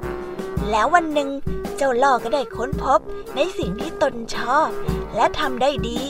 [0.70, 1.30] แล้ววันหนึ่ง
[1.76, 3.00] เจ้าล่อก็ได้ค้นพบ
[3.36, 4.68] ในสิ่งที่ตนชอบ
[5.16, 6.02] และทำได้ดี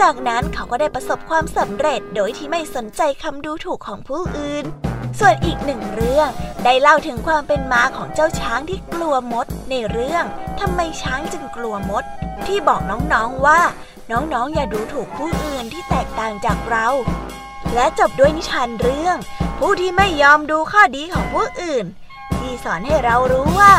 [0.00, 4.64] จากนั้นเขาก็ได้ประสบความสำเร็จโดยที่ไม่สนใจคำดูถูกของผู้อื่น
[5.18, 6.28] ส่วนอีกหนึ่งเรื่อง
[6.64, 10.24] ได้เล่าถึงความเป็นมาของเจ้าช้างที่กลัวมด ในเรื่อง
[10.60, 12.04] ทำไมช้างจึงกลัวมด
[12.46, 13.60] ที่บอกน้องๆว่า
[14.10, 16.88] น้องๆอย่าดูถูกผู้อื่นที่แตกต่างจากเรา
[17.74, 19.16] และจบด้วยนิทานเรื่อง
[19.58, 21.84] ผู้ที่ไม่ยอมดูข้อดีของผู้อื่น
[22.38, 23.74] ที่สอนให้เรารู้ว่า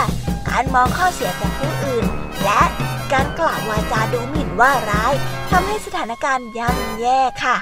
[0.50, 2.06] การมองข้อเสียของผู้อื่น
[2.44, 2.62] และ
[3.14, 5.14] การกล่าววาจาดูหมิ่นว่าร้าย
[5.50, 7.58] ทำให้สถานการณ์ย่ำแย่ค่ะ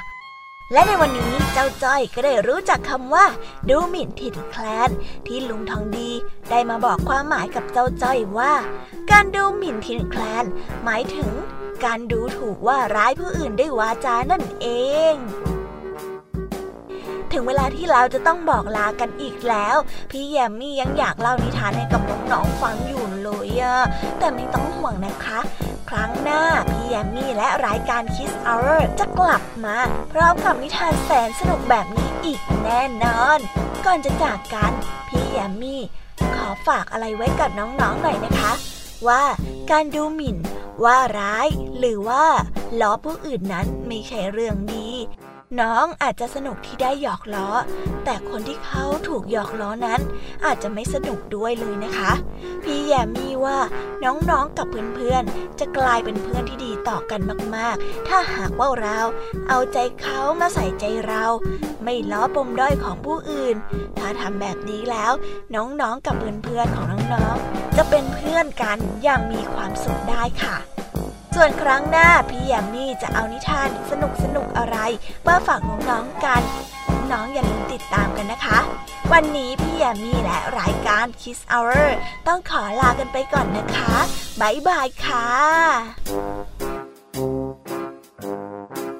[0.72, 3.26] และในวันนี้เจ้าจ้อยก็ได้รู้จักคำว่า
[3.70, 4.90] ดูหมิ่นถิ่นแคลน
[5.28, 6.10] ที่ลุงทองดี
[6.50, 8.54] ได้มาบอกความหมายกับเจ้าจ้อยว่า
[9.12, 10.46] การดูหมิ่นถิ่นแคลน
[10.84, 11.32] หมายถึง
[11.86, 14.68] การดูถูกว่าร้ายผู้อื่นด้วยวาจานั่นเอ
[15.14, 15.16] ง
[17.32, 19.76] ถึงเวลาที่เราจะต้องบอกลากันอีกแล้ว
[20.12, 22.02] พี่แยมมี่ยังอยากเล่านิทานให้กับ
[22.32, 23.78] น้องๆฟังอยู่เลยอะ
[24.20, 25.40] แต่ไม่ต้องห่วงนะคะ
[25.98, 29.78] ครั้งหน้า พี่แยมมี่และรายการ Kiss Hour จะกลับมา
[30.12, 33.40] พร้อมกับนิทานแสนสนุกแบบนี้อีกแน่นอน
[33.86, 34.72] ก่อนจะจากกัน
[35.08, 35.82] พี่แยมมี่
[36.36, 38.52] ขอฝากอะไรไว้กับน้องๆหน่อยนะคะ
[39.08, 39.24] ว่า
[39.72, 40.38] การดูหมิ่น
[40.84, 42.26] ว่าร้าย หรือว่า
[42.82, 44.88] ล้อผู้อื่นนั้นไม่ใช่เรื่องดี
[45.62, 47.50] น้องอาจจะสนุกที่ได้หยอกล้อ
[48.06, 50.02] แต่คนที่เขาถูกหยอกล้อนั้น
[50.46, 52.12] อาจจะไม่สนุกด้วยเลยนะคะ
[52.64, 53.58] พี่แยมมี่ว่า
[54.04, 57.22] น้องๆกับเพื่อนๆจะกลายเป็นเพื่อนที่ดีต่อกัน
[57.56, 59.00] มากๆ ถ้าหากว่าเรา
[59.50, 61.26] เอาใจเขามาใส่ใจเรา
[61.84, 63.56] ไม่ล้อปมด้อยของผู้อื่น
[63.98, 65.12] ถ้าทำแบบนี้แล้ว
[65.56, 70.73] น้องๆกับเพื่อนๆของน้องๆจะเป็นเพื่อนกันอย่างมีความสุขได้ค่ะ
[71.36, 74.78] ส่วนครั้งหน้าพี่ยามี่จะเอานิทานสนุกสนุกอะไร
[75.28, 76.44] มาฝากน้องๆกัน
[77.12, 78.60] น้องอย่าลืมติดตามกันนะคะ
[79.12, 81.86] วันนี้พี่ยามี่และรายการ Kiss Hour
[82.28, 83.94] ต้องขอลากันไปก่อนนะคะ
[84.42, 85.28] บ๊ายบายค่ะ
[88.26, 88.93] Thank you.